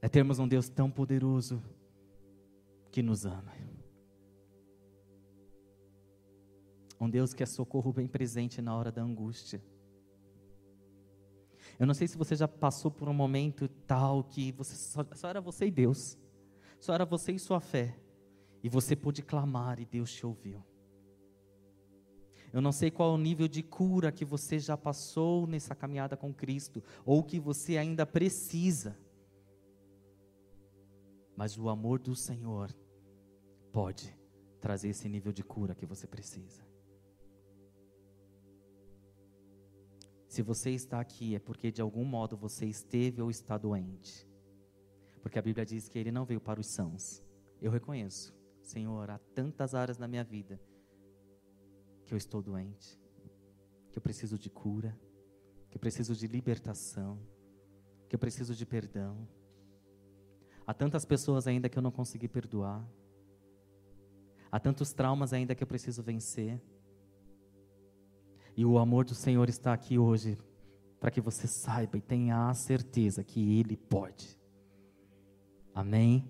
é 0.06 0.08
termos 0.08 0.38
um 0.38 0.48
Deus 0.48 0.70
tão 0.70 0.91
poderoso 0.91 1.60
que 2.91 3.02
nos 3.02 3.26
ama. 3.26 3.52
Um 7.02 7.10
Deus 7.10 7.34
que 7.34 7.41
é 7.41 7.46
socorro 7.48 7.91
bem 7.91 8.08
presente 8.08 8.62
na 8.62 8.76
hora 8.76 8.91
da 8.91 9.02
angústia. 9.02 9.63
Eu 11.80 11.88
não 11.88 11.96
sei 11.96 12.08
se 12.08 12.20
você 12.20 12.36
já 12.36 12.48
passou 12.48 12.91
por 12.91 13.10
um 13.10 13.15
momento 13.15 13.68
tal 13.68 14.24
que 14.24 14.52
você 14.52 14.76
só, 14.76 15.04
só 15.15 15.28
era 15.28 15.41
você 15.41 15.65
e 15.65 15.72
Deus, 15.72 16.15
só 16.80 16.94
era 16.94 17.04
você 17.04 17.32
e 17.32 17.39
sua 17.39 17.60
fé, 17.60 17.98
e 18.62 18.70
você 18.70 18.96
pôde 18.96 19.24
clamar 19.24 19.80
e 19.80 19.86
Deus 19.86 20.13
te 20.13 20.24
ouviu. 20.24 20.63
Eu 22.54 22.62
não 22.62 22.72
sei 22.72 22.91
qual 22.91 23.15
o 23.15 23.18
nível 23.18 23.48
de 23.48 23.63
cura 23.63 24.12
que 24.12 24.24
você 24.24 24.60
já 24.60 24.78
passou 24.78 25.48
nessa 25.48 25.74
caminhada 25.74 26.15
com 26.15 26.32
Cristo, 26.32 26.84
ou 27.04 27.24
que 27.24 27.39
você 27.39 27.76
ainda 27.76 28.06
precisa. 28.06 29.04
Mas 31.36 31.58
o 31.58 31.69
amor 31.69 32.00
do 32.00 32.15
Senhor 32.15 32.74
pode 33.71 34.17
trazer 34.60 34.89
esse 34.89 35.08
nível 35.10 35.32
de 35.32 35.43
cura 35.43 35.76
que 35.76 35.86
você 35.86 36.08
precisa. 36.08 36.63
Se 40.28 40.41
você 40.41 40.71
está 40.71 41.00
aqui 41.00 41.36
é 41.36 41.39
porque 41.39 41.71
de 41.71 41.82
algum 41.82 42.04
modo 42.04 42.36
você 42.36 42.65
esteve 42.65 43.21
ou 43.21 43.30
está 43.30 43.58
doente. 43.58 44.28
Porque 45.21 45.39
a 45.39 45.41
Bíblia 45.41 45.65
diz 45.65 45.88
que 45.88 45.98
ele 45.98 46.12
não 46.12 46.26
veio 46.26 46.41
para 46.41 46.60
os 46.60 46.67
sãos. 46.67 47.24
Eu 47.62 47.71
reconheço, 47.71 48.34
Senhor, 48.62 49.10
há 49.10 49.17
tantas 49.17 49.74
áreas 49.74 49.98
na 49.98 50.08
minha 50.08 50.24
vida 50.24 50.60
que 52.06 52.13
eu 52.13 52.17
estou 52.17 52.41
doente, 52.41 53.00
que 53.91 53.98
eu 53.98 54.02
preciso 54.02 54.38
de 54.38 54.50
cura. 54.50 54.98
que 55.76 55.78
eu 55.78 55.82
preciso 55.82 56.15
de 56.15 56.26
libertação, 56.26 57.19
que 58.08 58.15
eu 58.15 58.19
preciso 58.19 58.56
de 58.56 58.65
perdão. 58.65 59.28
Há 60.67 60.73
tantas 60.73 61.06
pessoas 61.06 61.47
ainda 61.47 61.69
que 61.69 61.78
eu 61.78 61.84
não 61.84 61.91
consegui 61.91 62.28
perdoar. 62.28 62.84
Há 64.51 64.60
tantos 64.60 64.93
traumas 64.93 65.34
ainda 65.34 65.54
que 65.54 65.62
eu 65.63 65.67
preciso 65.67 66.01
vencer. 66.01 66.62
E 68.56 68.65
o 68.65 68.78
amor 68.78 69.06
do 69.06 69.13
Senhor 69.13 69.49
está 69.49 69.73
aqui 69.73 69.99
hoje 69.99 70.38
para 70.99 71.12
que 71.12 71.21
você 71.21 71.45
saiba 71.45 71.97
e 71.97 72.01
tenha 72.01 72.49
a 72.49 72.54
certeza 72.54 73.23
que 73.23 73.60
Ele 73.60 73.75
pode. 73.75 74.39
Amém? 75.73 76.28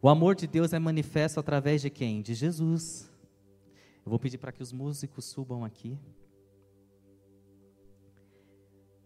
O 0.00 0.08
amor 0.08 0.36
de 0.36 0.46
Deus 0.46 0.72
é 0.72 0.78
manifesto 0.78 1.40
através 1.40 1.82
de 1.82 1.90
quem? 1.90 2.22
De 2.22 2.32
Jesus. 2.32 3.10
Eu 4.06 4.10
vou 4.10 4.18
pedir 4.18 4.38
para 4.38 4.52
que 4.52 4.62
os 4.62 4.72
músicos 4.72 5.24
subam 5.24 5.64
aqui. 5.64 5.98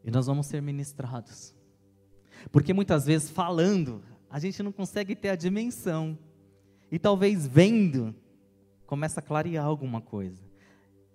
E 0.05 0.11
nós 0.11 0.27
vamos 0.27 0.47
ser 0.47 0.61
ministrados. 0.61 1.55
Porque 2.51 2.73
muitas 2.73 3.07
vezes 3.07 3.31
falando, 3.31 4.03
a 4.29 4.39
gente 4.39 4.63
não 4.63 4.73
consegue 4.73 5.15
ter 5.15 5.29
a 5.29 5.37
dimensão. 5.37 6.19
E 6.91 6.99
talvez 6.99 7.47
vendo, 7.47 8.15
começa 8.87 9.21
a 9.21 9.23
clarear 9.23 9.65
alguma 9.65 10.01
coisa. 10.01 10.43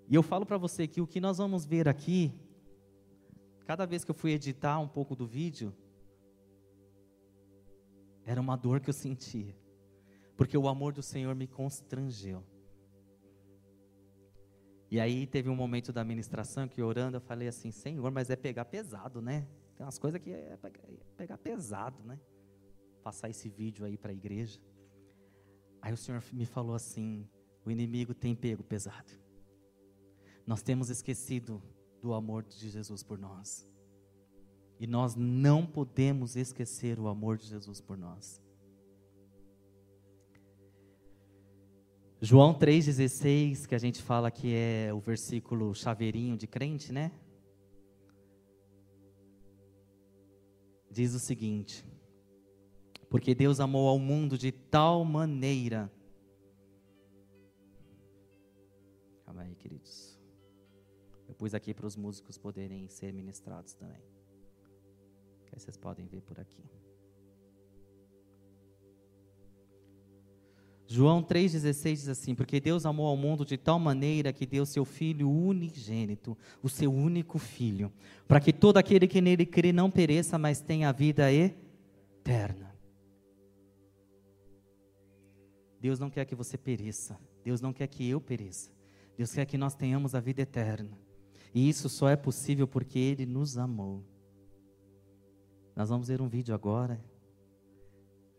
E 0.07 0.15
eu 0.15 0.23
falo 0.23 0.45
para 0.45 0.57
você 0.57 0.87
que 0.87 1.01
o 1.01 1.07
que 1.07 1.19
nós 1.19 1.37
vamos 1.37 1.65
ver 1.65 1.87
aqui, 1.87 2.31
cada 3.65 3.85
vez 3.85 4.03
que 4.03 4.11
eu 4.11 4.15
fui 4.15 4.31
editar 4.31 4.79
um 4.79 4.87
pouco 4.87 5.15
do 5.15 5.27
vídeo, 5.27 5.73
era 8.25 8.39
uma 8.39 8.55
dor 8.55 8.79
que 8.79 8.89
eu 8.89 8.93
sentia. 8.93 9.55
Porque 10.35 10.57
o 10.57 10.67
amor 10.67 10.93
do 10.93 11.01
Senhor 11.01 11.33
me 11.35 11.47
constrangeu. 11.47 12.43
E 14.89 14.99
aí 14.99 15.27
teve 15.27 15.49
um 15.49 15.55
momento 15.55 15.91
da 15.91 16.03
ministração 16.03 16.67
que 16.67 16.81
orando 16.81 17.17
eu 17.17 17.21
falei 17.21 17.47
assim, 17.47 17.71
Senhor, 17.71 18.09
mas 18.09 18.29
é 18.29 18.35
pegar 18.35 18.65
pesado, 18.65 19.21
né? 19.21 19.45
Tem 19.77 19.85
umas 19.85 19.99
coisas 19.99 20.19
que 20.19 20.31
é 20.31 20.57
pegar 21.15 21.37
pesado, 21.37 22.03
né? 22.03 22.19
Passar 23.03 23.29
esse 23.29 23.47
vídeo 23.47 23.85
aí 23.85 23.95
para 23.95 24.11
a 24.11 24.13
igreja. 24.13 24.59
Aí 25.79 25.93
o 25.93 25.97
Senhor 25.97 26.23
me 26.33 26.47
falou 26.47 26.75
assim: 26.75 27.29
o 27.63 27.69
inimigo 27.69 28.13
tem 28.15 28.35
pego 28.35 28.63
pesado. 28.63 29.11
Nós 30.47 30.63
temos 30.63 30.89
esquecido 30.89 31.61
do 32.01 32.13
amor 32.13 32.43
de 32.43 32.69
Jesus 32.69 33.03
por 33.03 33.19
nós. 33.19 33.69
E 34.79 34.87
nós 34.87 35.15
não 35.15 35.65
podemos 35.65 36.35
esquecer 36.35 36.99
o 36.99 37.07
amor 37.07 37.37
de 37.37 37.45
Jesus 37.45 37.79
por 37.79 37.97
nós. 37.97 38.41
João 42.19 42.57
3,16, 42.57 43.67
que 43.67 43.75
a 43.75 43.77
gente 43.77 44.01
fala 44.01 44.31
que 44.31 44.53
é 44.55 44.91
o 44.91 44.99
versículo 44.99 45.75
chaveirinho 45.75 46.35
de 46.35 46.47
crente, 46.47 46.91
né? 46.91 47.11
Diz 50.97 51.13
o 51.13 51.19
seguinte: 51.19 51.85
Porque 53.07 53.35
Deus 53.35 53.59
amou 53.59 53.87
ao 53.87 53.99
mundo 53.99 54.35
de 54.35 54.51
tal 54.51 55.05
maneira. 55.05 55.91
Calma 59.23 59.43
aí, 59.43 59.53
queridos. 59.53 60.19
Eu 61.27 61.35
pus 61.35 61.53
aqui 61.53 61.71
para 61.71 61.85
os 61.85 61.95
músicos 61.95 62.39
poderem 62.39 62.87
ser 62.87 63.13
ministrados 63.13 63.75
também. 63.75 64.01
Que 65.45 65.53
vocês 65.53 65.77
podem 65.77 66.07
ver 66.07 66.23
por 66.23 66.39
aqui. 66.39 66.63
João 70.89 71.21
3,16 71.21 71.93
diz 71.93 72.07
assim: 72.07 72.33
Porque 72.33 72.61
Deus 72.61 72.85
amou 72.85 73.07
ao 73.07 73.17
mundo 73.17 73.45
de 73.45 73.57
tal 73.57 73.77
maneira 73.77 74.31
que 74.31 74.45
deu 74.45 74.65
seu 74.65 74.85
Filho 74.85 75.29
unigênito, 75.29 76.37
o 76.63 76.69
seu 76.69 76.91
único 76.91 77.37
Filho, 77.37 77.91
para 78.25 78.39
que 78.39 78.53
todo 78.53 78.77
aquele 78.77 79.05
que 79.05 79.19
nele 79.19 79.45
crê 79.45 79.73
não 79.73 79.91
pereça, 79.91 80.37
mas 80.37 80.61
tenha 80.61 80.87
a 80.87 80.93
vida 80.93 81.31
eterna. 81.31 82.73
Deus 85.79 85.99
não 85.99 86.09
quer 86.09 86.25
que 86.25 86.33
você 86.33 86.57
pereça, 86.57 87.19
Deus 87.43 87.59
não 87.59 87.73
quer 87.73 87.87
que 87.87 88.07
eu 88.07 88.21
pereça, 88.21 88.71
Deus 89.17 89.33
quer 89.33 89.45
que 89.45 89.57
nós 89.57 89.75
tenhamos 89.75 90.15
a 90.15 90.21
vida 90.21 90.41
eterna. 90.41 90.97
E 91.53 91.67
isso 91.67 91.89
só 91.89 92.07
é 92.07 92.15
possível 92.15 92.65
porque 92.65 92.97
Ele 92.97 93.25
nos 93.25 93.57
amou. 93.57 94.03
Nós 95.75 95.89
vamos 95.89 96.07
ver 96.07 96.21
um 96.21 96.27
vídeo 96.29 96.55
agora 96.55 96.99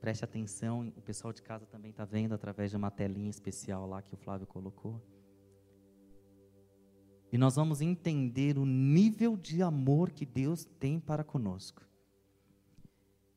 Preste 0.00 0.24
atenção, 0.24 0.92
o 0.96 1.02
pessoal 1.02 1.32
de 1.32 1.42
casa 1.42 1.66
também 1.66 1.90
está 1.90 2.04
vendo 2.04 2.32
através 2.34 2.70
de 2.70 2.76
uma 2.76 2.90
telinha 2.90 3.30
especial 3.30 3.86
lá 3.86 4.00
que 4.00 4.14
o 4.14 4.16
Flávio 4.16 4.46
colocou. 4.46 5.02
E 7.30 7.36
nós 7.36 7.56
vamos 7.56 7.80
entender 7.80 8.56
o 8.56 8.64
nível 8.64 9.36
de 9.36 9.62
amor 9.62 10.10
que 10.10 10.24
Deus 10.24 10.64
tem 10.64 10.98
para 10.98 11.24
conosco. 11.24 11.82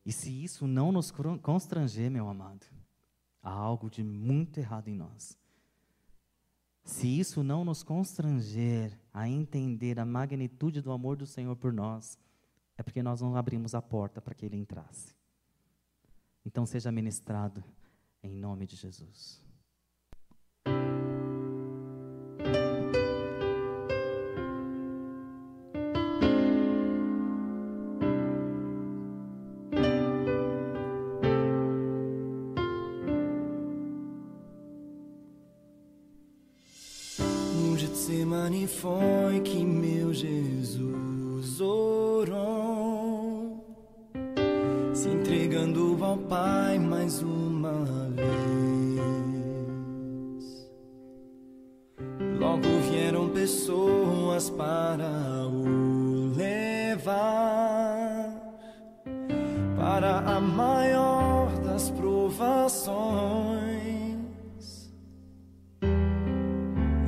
E 0.06 0.12
se 0.12 0.43
isso 0.43 0.65
não 0.65 0.91
nos 0.91 1.12
constranger, 1.41 2.10
meu 2.10 2.30
amado, 2.30 2.65
há 3.41 3.52
algo 3.52 3.89
de 3.89 4.04
muito 4.04 4.60
errado 4.60 4.88
em 4.88 4.95
nós. 4.95 5.38
Se 6.84 7.08
isso 7.08 7.43
não 7.43 7.63
nos 7.65 7.84
constranger 7.84 8.97
a 9.13 9.28
entender 9.28 10.00
a 10.00 10.06
magnitude 10.06 10.82
do 10.82 10.91
amor 10.91 11.15
do 11.15 11.26
Senhor 11.26 11.56
por 11.56 11.71
nós, 11.74 12.17
é 12.78 12.84
porque 12.84 13.04
nós 13.04 13.21
não 13.21 13.36
abrimos 13.36 13.76
a 13.76 13.82
porta 13.82 14.21
para 14.21 14.34
que 14.34 14.45
Ele 14.45 14.58
entrasse. 14.58 15.13
Então 16.45 16.65
seja 16.65 16.91
ministrado 16.91 17.63
em 18.23 18.34
nome 18.34 18.65
de 18.65 18.75
Jesus. 18.75 19.41
Getsemane 37.82 38.67
foi 38.67 39.41
que 39.41 39.65
meu 39.65 40.13
Jesus 40.13 41.60
orou 41.60 42.61
Pai 46.32 46.80
mais 46.80 47.22
uma 47.22 47.84
vez. 48.15 48.26
Logo 52.39 52.70
vieram 52.89 53.28
pessoas 53.28 54.50
para 54.50 55.10
o 55.50 56.34
levar 56.34 57.12
para 59.76 60.20
a 60.20 60.39
maior 60.39 61.52
das 61.65 61.89
provações. 61.89 62.96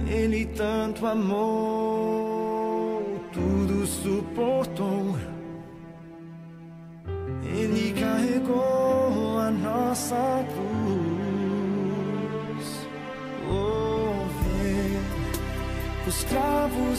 Ele 0.05 0.47
tanto 0.47 1.05
amou, 1.05 1.62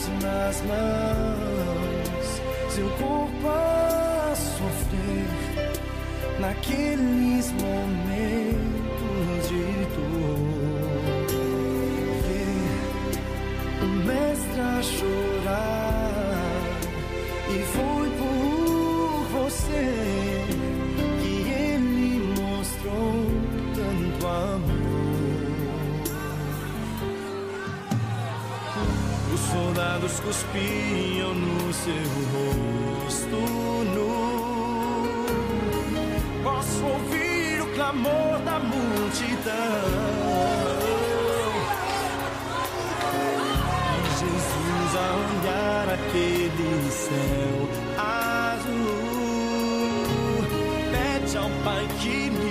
cravos 0.05 0.23
nas 0.23 0.61
mãos, 0.61 2.41
seu 2.69 2.89
corpo 2.91 3.47
a 3.47 4.33
sofrer 4.35 5.27
naqueles 6.39 7.51
momentos 7.51 9.47
de 9.49 9.63
dor. 9.95 11.27
Ver 12.27 13.83
o 13.83 13.87
mestre 14.05 14.61
a 14.61 14.83
soldados 29.95 30.19
cuspiam 30.19 31.33
no 31.33 31.73
seu 31.73 31.93
rosto 32.33 33.37
nu. 33.93 34.11
Posso 36.43 36.85
ouvir 36.85 37.61
o 37.61 37.67
clamor 37.73 38.39
da 38.43 38.59
multidão. 38.59 39.53
E 43.97 44.09
Jesus 44.19 44.95
a 44.95 45.07
olhar 45.23 45.85
aquele 45.93 46.91
céu 46.91 47.69
azul 47.97 48.75
pede 50.91 51.37
ao 51.37 51.49
Pai 51.63 51.87
que 51.99 52.29
lhes 52.29 52.44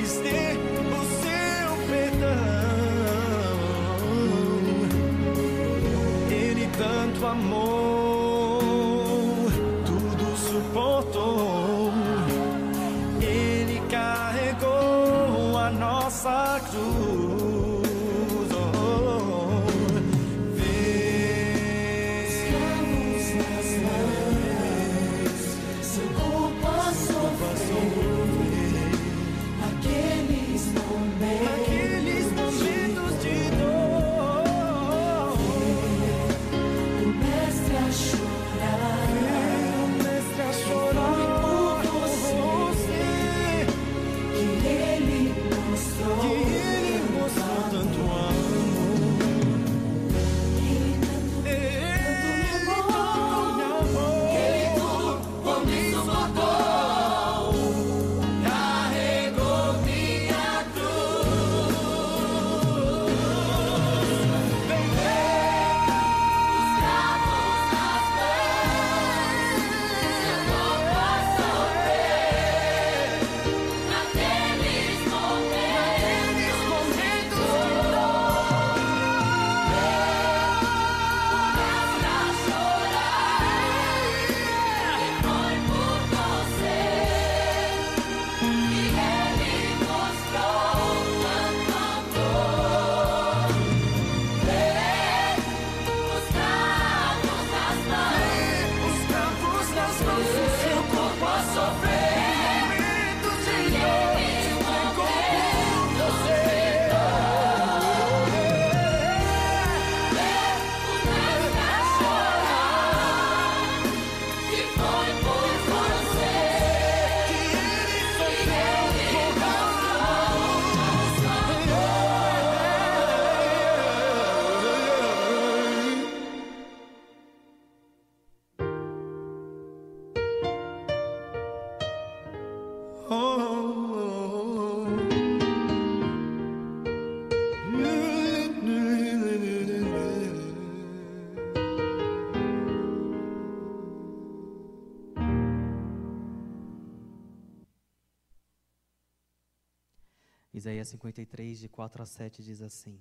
Isaías 150.84 150.88
53, 150.90 151.58
de 151.58 151.68
4 151.68 152.02
a 152.02 152.06
7 152.06 152.42
diz 152.42 152.60
assim: 152.60 153.00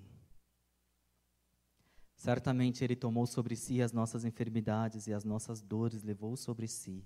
Certamente 2.15 2.83
Ele 2.83 2.95
tomou 2.95 3.27
sobre 3.27 3.55
si 3.55 3.81
as 3.81 3.91
nossas 3.91 4.23
enfermidades 4.23 5.07
e 5.07 5.13
as 5.13 5.25
nossas 5.25 5.61
dores 5.61 6.01
levou 6.01 6.37
sobre 6.37 6.67
si. 6.67 7.05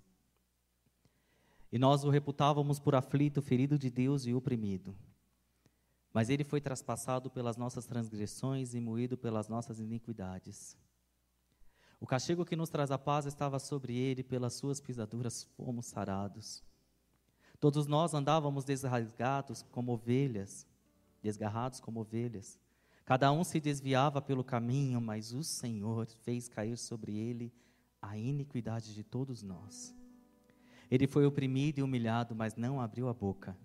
E 1.72 1.80
nós 1.80 2.04
o 2.04 2.10
reputávamos 2.10 2.80
por 2.80 2.96
aflito, 2.96 3.42
ferido 3.42 3.78
de 3.78 3.90
Deus 3.90 4.26
e 4.26 4.34
oprimido. 4.34 4.96
Mas 6.14 6.30
Ele 6.30 6.44
foi 6.44 6.62
traspassado 6.62 7.30
pelas 7.30 7.58
nossas 7.58 7.86
transgressões 7.86 8.74
e 8.74 8.80
moído 8.80 9.18
pelas 9.18 9.50
nossas 9.50 9.80
iniquidades. 9.80 10.78
O 12.00 12.06
castigo 12.06 12.46
que 12.46 12.56
nos 12.56 12.70
traz 12.70 12.92
a 12.92 12.98
paz 12.98 13.26
estava 13.26 13.58
sobre 13.60 13.98
Ele, 13.98 14.24
pelas 14.24 14.54
Suas 14.54 14.80
pisaduras 14.80 15.44
fomos 15.44 15.88
sarados. 15.88 16.64
Todos 17.60 17.88
nós 17.88 18.14
andávamos 18.14 18.64
desrasgados 18.64 19.64
como 19.72 19.94
ovelhas, 19.94 20.68
desgarrados 21.22 21.80
como 21.80 22.02
ovelhas. 22.02 22.60
Cada 23.04 23.32
um 23.32 23.44
se 23.44 23.60
desviava 23.60 24.22
pelo 24.22 24.44
caminho, 24.44 25.02
mas 25.02 25.34
o 25.34 25.44
Senhor 25.44 26.08
fez 26.24 26.48
cair 26.48 26.78
sobre 26.78 27.18
ele 27.18 27.52
a 28.02 28.18
iniquidade 28.18 28.94
de 28.94 29.04
todos 29.04 29.42
nós. 29.42 29.96
Ele 30.90 31.08
foi 31.08 31.26
oprimido 31.26 31.80
e 31.80 31.84
humilhado, 31.84 32.36
mas 32.36 32.56
não 32.56 32.80
abriu 32.80 33.10
a 33.10 33.14
boca. 33.14 33.58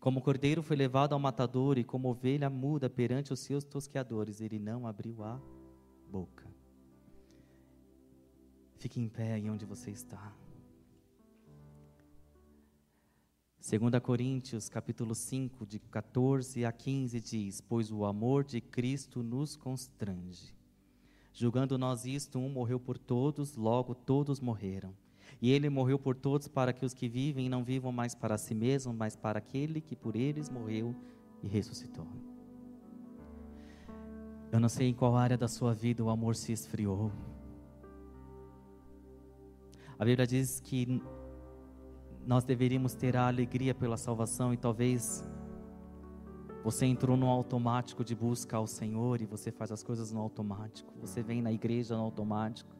Como 0.00 0.20
cordeiro 0.20 0.62
foi 0.62 0.76
levado 0.76 1.12
ao 1.12 1.18
matador 1.18 1.78
e 1.78 1.84
como 1.84 2.08
ovelha 2.08 2.50
muda 2.50 2.90
perante 2.90 3.32
os 3.32 3.40
seus 3.40 3.64
tosqueadores, 3.64 4.40
ele 4.40 4.58
não 4.58 4.86
abriu 4.86 5.22
a 5.22 5.40
boca. 6.10 6.46
Fique 8.76 9.00
em 9.00 9.08
pé 9.08 9.32
aí 9.32 9.48
onde 9.48 9.64
você 9.64 9.90
está. 9.90 10.32
2 13.66 13.98
Coríntios, 14.02 14.68
capítulo 14.68 15.14
5, 15.14 15.64
de 15.64 15.78
14 15.78 16.66
a 16.66 16.70
15 16.70 17.18
diz: 17.18 17.62
"Pois 17.62 17.90
o 17.90 18.04
amor 18.04 18.44
de 18.44 18.60
Cristo 18.60 19.22
nos 19.22 19.56
constrange. 19.56 20.54
Julgando 21.32 21.78
nós 21.78 22.04
isto, 22.04 22.38
um 22.38 22.50
morreu 22.50 22.78
por 22.78 22.98
todos, 22.98 23.56
logo 23.56 23.94
todos 23.94 24.38
morreram. 24.38 24.94
E 25.40 25.50
ele 25.50 25.70
morreu 25.70 25.98
por 25.98 26.14
todos 26.14 26.46
para 26.46 26.74
que 26.74 26.84
os 26.84 26.92
que 26.92 27.08
vivem 27.08 27.48
não 27.48 27.64
vivam 27.64 27.90
mais 27.90 28.14
para 28.14 28.36
si 28.36 28.54
mesmos, 28.54 28.94
mas 28.94 29.16
para 29.16 29.38
aquele 29.38 29.80
que 29.80 29.96
por 29.96 30.14
eles 30.14 30.50
morreu 30.50 30.94
e 31.42 31.48
ressuscitou." 31.48 32.06
Eu 34.52 34.60
não 34.60 34.68
sei 34.68 34.88
em 34.88 34.94
qual 34.94 35.16
área 35.16 35.38
da 35.38 35.48
sua 35.48 35.72
vida 35.72 36.04
o 36.04 36.10
amor 36.10 36.36
se 36.36 36.52
esfriou. 36.52 37.10
A 39.98 40.04
Bíblia 40.04 40.26
diz 40.26 40.60
que 40.60 41.00
nós 42.26 42.44
deveríamos 42.44 42.94
ter 42.94 43.16
a 43.16 43.26
alegria 43.26 43.74
pela 43.74 43.96
salvação 43.96 44.52
e 44.52 44.56
talvez 44.56 45.24
você 46.62 46.86
entrou 46.86 47.16
no 47.16 47.28
automático 47.28 48.02
de 48.02 48.14
busca 48.14 48.56
ao 48.56 48.66
Senhor 48.66 49.20
e 49.20 49.26
você 49.26 49.52
faz 49.52 49.70
as 49.70 49.82
coisas 49.82 50.10
no 50.10 50.20
automático. 50.20 50.92
Você 51.00 51.22
vem 51.22 51.42
na 51.42 51.52
igreja 51.52 51.94
no 51.94 52.02
automático. 52.02 52.74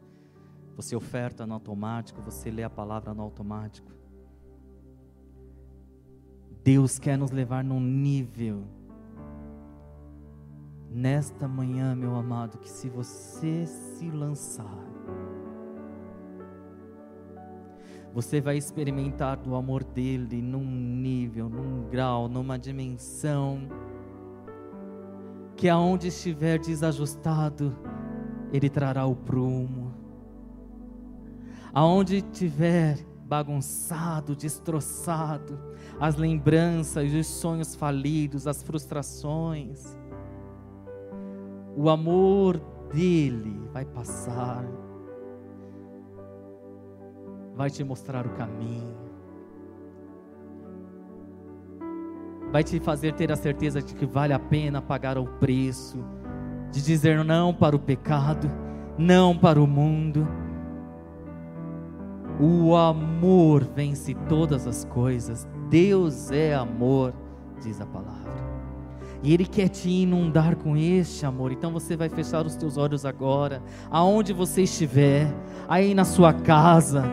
Você 0.74 0.96
oferta 0.96 1.46
no 1.46 1.54
automático, 1.54 2.22
você 2.22 2.50
lê 2.50 2.62
a 2.62 2.70
palavra 2.70 3.12
no 3.12 3.22
automático. 3.22 3.92
Deus 6.64 6.98
quer 6.98 7.18
nos 7.18 7.30
levar 7.30 7.62
num 7.62 7.78
nível 7.78 8.64
nesta 10.90 11.46
manhã, 11.46 11.94
meu 11.94 12.14
amado, 12.14 12.56
que 12.58 12.70
se 12.70 12.88
você 12.88 13.66
se 13.66 14.10
lançar 14.10 14.93
você 18.14 18.40
vai 18.40 18.56
experimentar 18.56 19.36
do 19.36 19.56
amor 19.56 19.82
dele 19.82 20.40
num 20.40 20.64
nível, 20.64 21.48
num 21.48 21.88
grau, 21.90 22.28
numa 22.28 22.56
dimensão 22.56 23.68
que 25.56 25.68
aonde 25.68 26.08
estiver 26.08 26.60
desajustado, 26.60 27.76
ele 28.52 28.70
trará 28.70 29.04
o 29.04 29.16
prumo. 29.16 29.92
Aonde 31.72 32.18
estiver 32.18 33.04
bagunçado, 33.26 34.36
destroçado, 34.36 35.58
as 35.98 36.14
lembranças, 36.14 37.12
os 37.12 37.26
sonhos 37.26 37.74
falidos, 37.74 38.46
as 38.46 38.62
frustrações, 38.62 39.96
o 41.76 41.90
amor 41.90 42.60
dele 42.92 43.60
vai 43.72 43.84
passar 43.84 44.64
vai 47.56 47.70
te 47.70 47.84
mostrar 47.84 48.26
o 48.26 48.30
caminho, 48.30 48.94
vai 52.50 52.62
te 52.62 52.78
fazer 52.80 53.14
ter 53.14 53.32
a 53.32 53.36
certeza 53.36 53.82
de 53.82 53.94
que 53.94 54.06
vale 54.06 54.32
a 54.32 54.38
pena 54.38 54.82
pagar 54.82 55.18
o 55.18 55.24
preço, 55.24 56.04
de 56.70 56.82
dizer 56.82 57.24
não 57.24 57.54
para 57.54 57.74
o 57.74 57.78
pecado, 57.78 58.50
não 58.98 59.36
para 59.36 59.60
o 59.60 59.66
mundo. 59.66 60.26
O 62.40 62.74
amor 62.74 63.64
vence 63.64 64.14
todas 64.28 64.66
as 64.66 64.84
coisas. 64.84 65.46
Deus 65.70 66.30
é 66.32 66.54
amor, 66.54 67.14
diz 67.62 67.80
a 67.80 67.86
palavra. 67.86 68.34
E 69.22 69.32
Ele 69.32 69.46
quer 69.46 69.68
te 69.68 69.88
inundar 69.88 70.56
com 70.56 70.76
este 70.76 71.24
amor. 71.24 71.50
Então 71.52 71.72
você 71.72 71.96
vai 71.96 72.08
fechar 72.08 72.44
os 72.44 72.56
teus 72.56 72.76
olhos 72.76 73.06
agora, 73.06 73.62
aonde 73.90 74.32
você 74.32 74.62
estiver, 74.62 75.32
aí 75.68 75.94
na 75.94 76.04
sua 76.04 76.32
casa, 76.32 77.04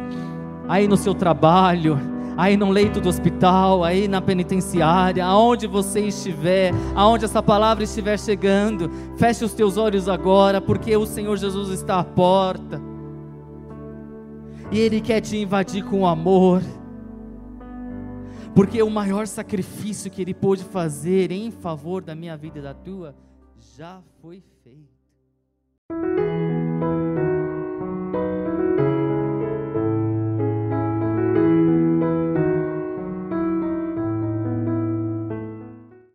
aí 0.72 0.88
no 0.88 0.95
seu 0.95 1.13
trabalho, 1.13 1.99
aí 2.38 2.55
no 2.55 2.69
leito 2.69 3.01
do 3.01 3.09
hospital, 3.09 3.84
aí 3.84 4.07
na 4.07 4.22
penitenciária, 4.22 5.26
aonde 5.26 5.67
você 5.67 5.99
estiver, 6.07 6.72
aonde 6.95 7.26
essa 7.26 7.43
palavra 7.43 7.84
estiver 7.84 8.17
chegando, 8.17 8.89
feche 9.17 9.43
os 9.43 9.53
teus 9.53 9.76
olhos 9.76 10.07
agora, 10.07 10.61
porque 10.61 10.95
o 10.95 11.05
Senhor 11.05 11.36
Jesus 11.36 11.72
está 11.72 11.99
à 11.99 12.05
porta. 12.05 12.82
E 14.72 14.80
Ele 14.80 15.01
quer 15.01 15.19
te 15.19 15.36
invadir 15.36 15.84
com 15.84 16.07
amor. 16.07 16.61
Porque 18.55 18.82
o 18.82 18.89
maior 18.89 19.28
sacrifício 19.28 20.09
que 20.09 20.22
Ele 20.22 20.34
pôde 20.34 20.63
fazer 20.63 21.34
em 21.34 21.51
favor 21.51 22.01
da 22.01 22.15
minha 22.15 22.38
vida 22.38 22.59
e 22.59 22.61
da 22.61 22.74
tua 22.74 23.13
já 23.76 23.99
foi 24.22 24.41
feito. 24.63 24.90